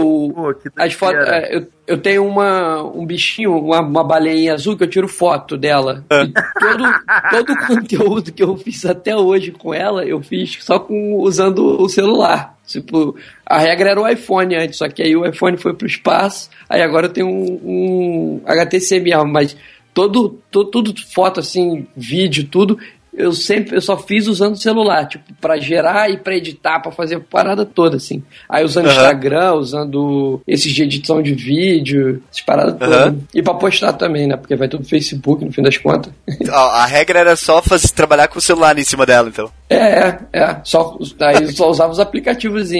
[0.50, 1.26] o- as fotos.
[1.26, 5.56] é, eu, eu tenho uma, um bichinho, uma, uma baleinha azul que eu tiro foto
[5.56, 6.04] dela.
[6.10, 6.84] E todo,
[7.30, 11.80] todo o conteúdo que eu fiz até hoje com ela, eu fiz só com, usando
[11.80, 12.56] o celular.
[12.66, 13.16] Tipo,
[13.46, 16.82] a regra era o iPhone antes, só que aí o iPhone foi pro espaço, aí
[16.82, 19.56] agora eu tenho um, um HTC mesmo, mas
[19.94, 22.78] todo, todo, tudo, foto assim, vídeo, tudo,
[23.18, 26.92] eu sempre, eu só fiz usando o celular, tipo, pra gerar e pra editar, pra
[26.92, 28.22] fazer a parada toda, assim.
[28.48, 28.94] Aí usando Aham.
[28.94, 33.14] Instagram, usando esses de edição de vídeo, essas paradas todas.
[33.34, 34.36] E pra postar também, né?
[34.36, 36.12] Porque vai tudo no Facebook, no fim das contas.
[36.48, 39.50] a, a regra era só fazer, trabalhar com o celular em cima dela, então.
[39.68, 40.60] É, é, é.
[40.64, 42.70] Só, aí só usava os aplicativos.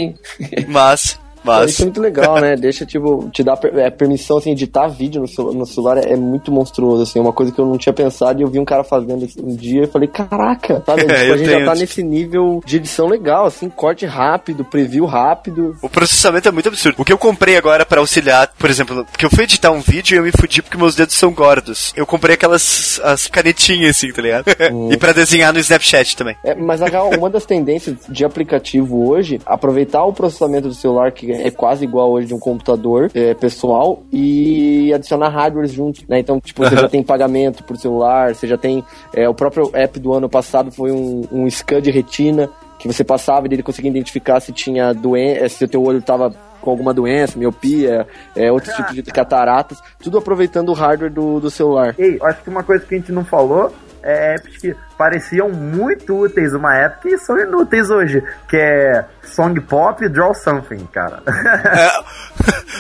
[0.69, 1.19] Mas.
[1.45, 1.71] Mas...
[1.71, 2.57] Isso é muito legal, né?
[2.57, 6.17] Deixa, tipo, te per- é, permissão, assim, editar vídeo no, celu- no celular é, é
[6.17, 8.85] muito monstruoso, assim, uma coisa que eu não tinha pensado e eu vi um cara
[8.85, 11.03] fazendo um dia e falei, caraca, sabe?
[11.09, 15.05] Tipo, a gente tenho- já tá nesse nível de edição legal, assim, corte rápido, preview
[15.07, 15.77] rápido.
[15.83, 16.97] O processamento é muito absurdo.
[16.99, 20.15] O que eu comprei agora pra auxiliar, por exemplo, porque eu fui editar um vídeo
[20.15, 21.93] e eu me fudi porque meus dedos são gordos.
[21.97, 24.47] Eu comprei aquelas as canetinhas assim, tá ligado?
[24.91, 26.37] e pra desenhar no Snapchat também.
[26.45, 26.81] É, mas
[27.19, 32.11] uma das tendências de aplicativo hoje, aproveitar o processamento do celular, que é quase igual
[32.11, 36.19] hoje de um computador é, pessoal, e adicionar hardware junto, né?
[36.19, 38.85] Então, tipo, você já tem pagamento por celular, você já tem.
[39.15, 43.03] é, o próprio app do ano passado foi um, um scan de retina, que você
[43.03, 46.93] passava e ele conseguia identificar se tinha doença, se o teu olho tava com alguma
[46.93, 48.07] doença, miopia,
[48.37, 51.95] é, outros tipos de cataratas, tudo aproveitando o hardware do, do celular.
[51.99, 53.73] Ei, acho que uma coisa que a gente não falou
[54.03, 59.59] é apps que pareciam muito úteis uma época e são inúteis hoje, que é Song
[59.61, 61.23] Pop e Draw Something, cara.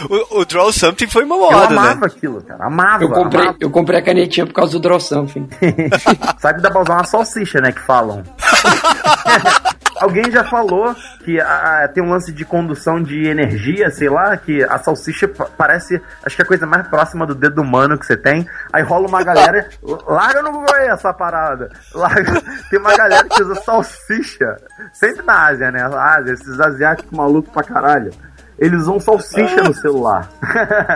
[0.08, 2.06] O, o Draw Something foi uma Eu moda, amava né?
[2.06, 2.64] aquilo, cara.
[2.64, 3.02] Amava.
[3.02, 3.58] Eu comprei, amava.
[3.60, 5.48] eu comprei a canetinha por causa do Draw Something.
[6.38, 7.72] Sabe que dá pra usar uma salsicha, né?
[7.72, 8.22] Que falam.
[10.00, 10.94] Alguém já falou
[11.24, 15.48] que ah, tem um lance de condução de energia, sei lá, que a salsicha pa-
[15.56, 18.46] parece, acho que é a coisa mais próxima do dedo humano que você tem.
[18.72, 19.68] Aí rola uma galera,
[20.06, 21.70] larga no Google aí essa parada.
[21.94, 22.40] Larga,
[22.70, 24.56] tem uma galera que usa salsicha,
[24.92, 25.82] sempre na Ásia, né?
[25.82, 28.12] Ásia, esses asiáticos malucos pra caralho.
[28.58, 30.28] Eles usam salsicha no celular.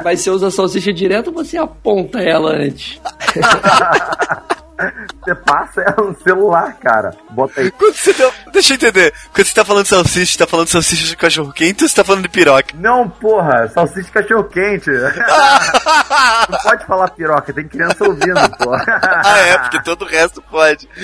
[0.03, 3.01] Mas você usa salsicha direto ou você aponta ela antes?
[5.23, 7.15] Você passa ela no celular, cara.
[7.31, 7.71] Bota aí.
[7.71, 9.13] Quando você tá, deixa eu entender.
[9.33, 11.89] Quando você tá falando de salsicha, você tá falando de salsicha de cachorro quente ou
[11.89, 12.75] você tá falando de piroca?
[12.75, 14.91] Não, porra, salsicha de cachorro quente.
[16.51, 18.85] Não pode falar piroca, tem criança ouvindo, porra.
[19.25, 20.89] ah, é, porque todo o resto pode.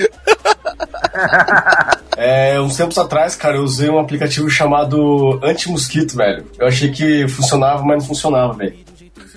[2.21, 6.45] É, uns tempos atrás, cara, eu usei um aplicativo chamado Anti-Mosquito, velho.
[6.59, 8.77] Eu achei que funcionava, mas não funcionava, velho.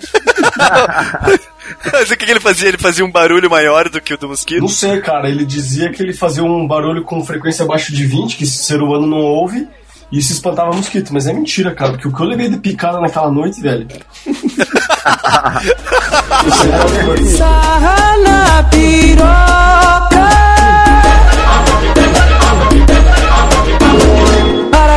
[1.91, 2.67] Mas o que, que ele fazia?
[2.67, 4.61] Ele fazia um barulho maior do que o do mosquito?
[4.61, 8.37] Não sei, cara, ele dizia que ele fazia um barulho com frequência abaixo de 20,
[8.37, 9.67] que esse ser humano não ouve,
[10.11, 11.13] e isso espantava mosquito.
[11.13, 13.87] Mas é mentira, cara, porque o que eu levei de picada naquela noite, velho.
[17.37, 20.52] Sarra na piroca.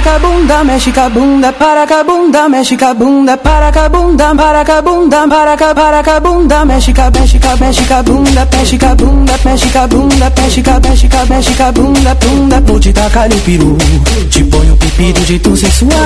[0.06, 2.94] Para com a bunda, mexe com a bunda, para com a bunda, mexe com a
[2.94, 6.20] bunda, para com a bunda, para com a bunda, para com a, para com a
[6.20, 9.40] bunda, mexe com a, mexe com a, mexe com a bunda, mexe com a bunda,
[9.44, 12.60] mexe com a bunda, mexe com a, mexe com a, mexe com a bunda, bunda,
[12.60, 13.76] vou te tacar o peru,
[14.30, 15.96] te põe o pipi do jeito sensual.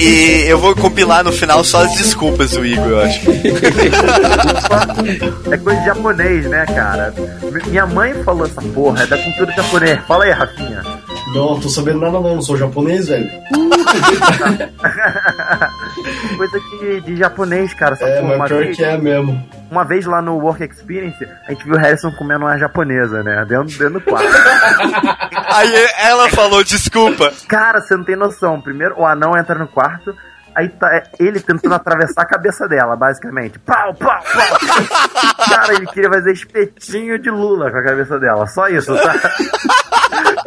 [0.00, 3.20] E eu vou compilar no final só as desculpas do Igor, eu acho.
[5.50, 7.14] É coisa de japonês, né, cara?
[7.66, 10.02] Minha mãe falou essa porra, é da cultura japonesa.
[10.08, 10.82] Fala aí, Rafinha.
[11.34, 13.30] Não, tô sabendo nada não, não sou japonês, velho.
[16.36, 17.94] coisa de, de japonês, cara.
[17.94, 19.48] Essa É, mas uma pior vez- que é mesmo.
[19.70, 23.44] Uma vez lá no Work Experience, a gente viu o Harrison comendo uma japonesa, né?
[23.48, 24.26] Dentro, dentro do quarto.
[25.54, 25.72] Aí
[26.02, 27.32] ela falou desculpa.
[27.46, 28.60] Cara, você não tem noção.
[28.60, 30.12] Primeiro, o anão entra no quarto,
[30.60, 33.58] aí tá é, ele tentando atravessar a cabeça dela, basicamente.
[33.58, 35.46] Pau, pau, pau.
[35.48, 38.46] Cara, ele queria fazer espetinho de Lula com a cabeça dela.
[38.46, 39.14] Só isso, tá?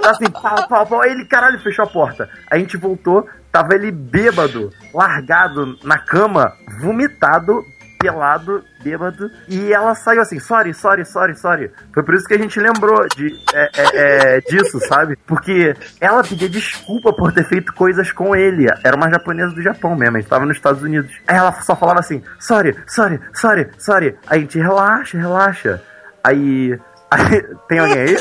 [0.01, 1.01] Tá assim, pau, pau, pau.
[1.01, 2.29] Aí ele, caralho, fechou a porta.
[2.49, 7.65] A gente voltou, tava ele bêbado, largado na cama, vomitado,
[8.03, 9.31] pelado, bêbado.
[9.47, 11.71] E ela saiu assim, sorry, sorry, sorry, sorry.
[11.93, 15.17] Foi por isso que a gente lembrou de, é, é, é, disso, sabe?
[15.25, 18.67] Porque ela pedia desculpa por ter feito coisas com ele.
[18.83, 21.11] Era uma japonesa do Japão mesmo, a gente tava nos Estados Unidos.
[21.27, 24.15] Aí ela só falava assim, sorry, sorry, sorry, sorry.
[24.27, 25.81] Aí a gente, relaxa, relaxa.
[26.23, 26.77] Aí...
[27.69, 28.15] tem alguém aí?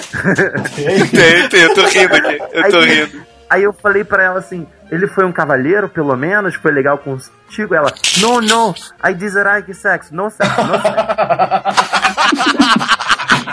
[1.10, 2.38] Tem, tem, eu tô rindo aqui.
[2.52, 3.31] Eu tô Aí- rindo.
[3.52, 7.74] Aí eu falei pra ela assim, ele foi um cavalheiro, pelo menos, foi legal contigo?
[7.74, 7.92] Ela,
[8.22, 8.74] no, no,
[9.04, 10.94] I dislike sex, no sex, no sex.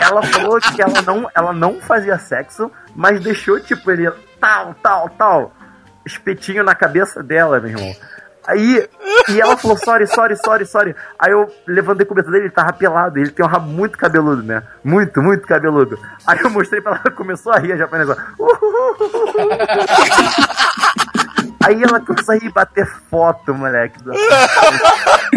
[0.00, 5.10] ela falou que ela não, ela não fazia sexo, mas deixou, tipo, ele tal, tal,
[5.10, 5.52] tal,
[6.06, 7.94] espetinho na cabeça dela, meu irmão.
[8.50, 8.88] Aí,
[9.28, 10.96] e ela falou, sorry, sorry, sorry, sorry.
[11.16, 14.42] Aí eu levantei a cobertura dele, ele tava pelado, ele tem um rabo muito cabeludo,
[14.42, 14.64] né?
[14.82, 15.96] Muito, muito cabeludo.
[16.26, 18.16] Aí eu mostrei pra ela, começou a rir, a japonesa.
[21.64, 24.00] Aí ela começou a ir bater foto, moleque.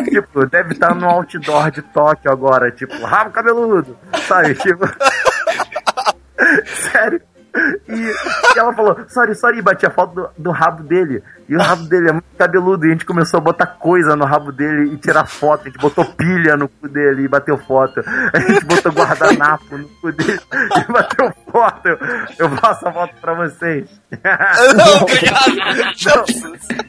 [0.10, 3.96] tipo, deve estar no outdoor de Tóquio agora, tipo, rabo cabeludo,
[4.28, 4.56] sabe?
[4.56, 4.86] Tipo.
[6.92, 7.22] Sério.
[7.88, 11.24] E, e ela falou, sorry, sorry, e batia foto do, do rabo dele.
[11.48, 12.86] E o rabo dele é muito cabeludo.
[12.86, 15.62] E a gente começou a botar coisa no rabo dele e tirar foto.
[15.62, 18.02] A gente botou pilha no cu dele e bateu foto.
[18.34, 21.88] A gente botou guardanapo no cu dele e bateu foto.
[21.88, 22.00] Eu,
[22.40, 23.90] eu passo a foto pra vocês.
[24.76, 25.56] Não, obrigado.
[26.06, 26.26] Não,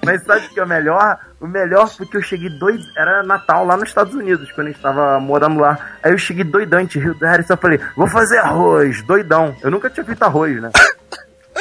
[0.04, 1.18] mas sabe o que é o melhor?
[1.40, 2.82] O melhor foi que eu cheguei doido.
[2.96, 5.78] Era Natal lá nos Estados Unidos, quando a gente tava morando lá.
[6.02, 7.54] Aí eu cheguei doidante, Rio do Harrison.
[7.54, 9.54] Eu falei, vou fazer arroz, doidão.
[9.62, 10.70] Eu nunca tinha feito arroz, né?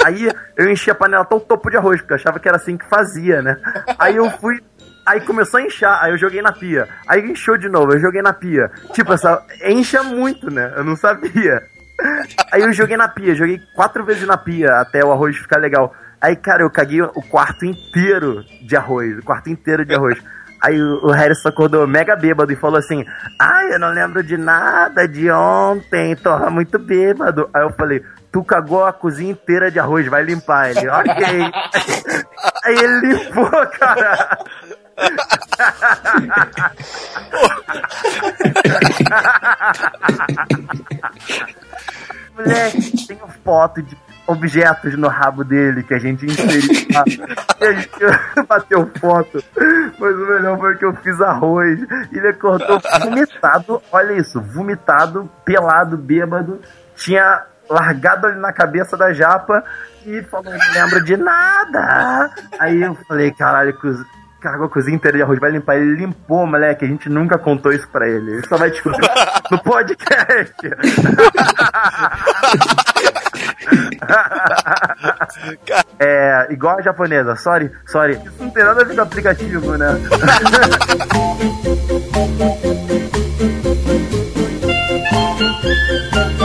[0.04, 2.58] Aí eu enchi a panela até o topo de arroz, porque eu achava que era
[2.58, 3.56] assim que fazia, né?
[3.98, 4.62] Aí eu fui.
[5.06, 6.88] Aí começou a inchar, aí eu joguei na pia.
[7.08, 8.70] Aí inchou de novo, eu joguei na pia.
[8.94, 9.46] Tipo, essa.
[9.66, 10.74] Encha muito, né?
[10.76, 11.62] Eu não sabia.
[12.52, 15.94] Aí eu joguei na pia, joguei quatro vezes na pia até o arroz ficar legal.
[16.22, 20.18] Aí, cara, eu caguei o quarto inteiro de arroz, o quarto inteiro de arroz.
[20.64, 23.04] Aí o Harrison acordou mega bêbado e falou assim:
[23.38, 27.50] Ai, eu não lembro de nada de ontem, tô muito bêbado.
[27.54, 28.02] Aí eu falei:
[28.34, 30.90] Tu cagou a cozinha inteira de arroz, vai limpar ele.
[30.90, 31.14] Ok.
[32.66, 34.40] Aí ele limpou, cara.
[42.36, 47.04] Moleque, tem foto de objetos no rabo dele que a gente inseriu lá.
[47.62, 47.92] E a gente
[48.50, 49.44] bateu foto.
[50.00, 51.80] Mas o melhor foi que eu fiz arroz.
[52.12, 53.80] Ele acordou vomitado.
[53.92, 56.60] Olha isso, vomitado, pelado, bêbado.
[56.96, 59.64] Tinha largado ali na cabeça da japa
[60.06, 62.30] e falou, não lembro de nada.
[62.60, 64.04] Aí eu falei, caralho, coz-
[64.42, 65.78] cagou a cozinha inteira de arroz, vai limpar.
[65.78, 68.32] Ele limpou, moleque, a gente nunca contou isso pra ele.
[68.34, 69.08] Ele só vai descobrir
[69.50, 70.54] no podcast.
[76.00, 78.14] é, igual a japonesa, sorry, sorry.
[78.14, 79.88] Isso não tem nada a ver com aplicativo, né?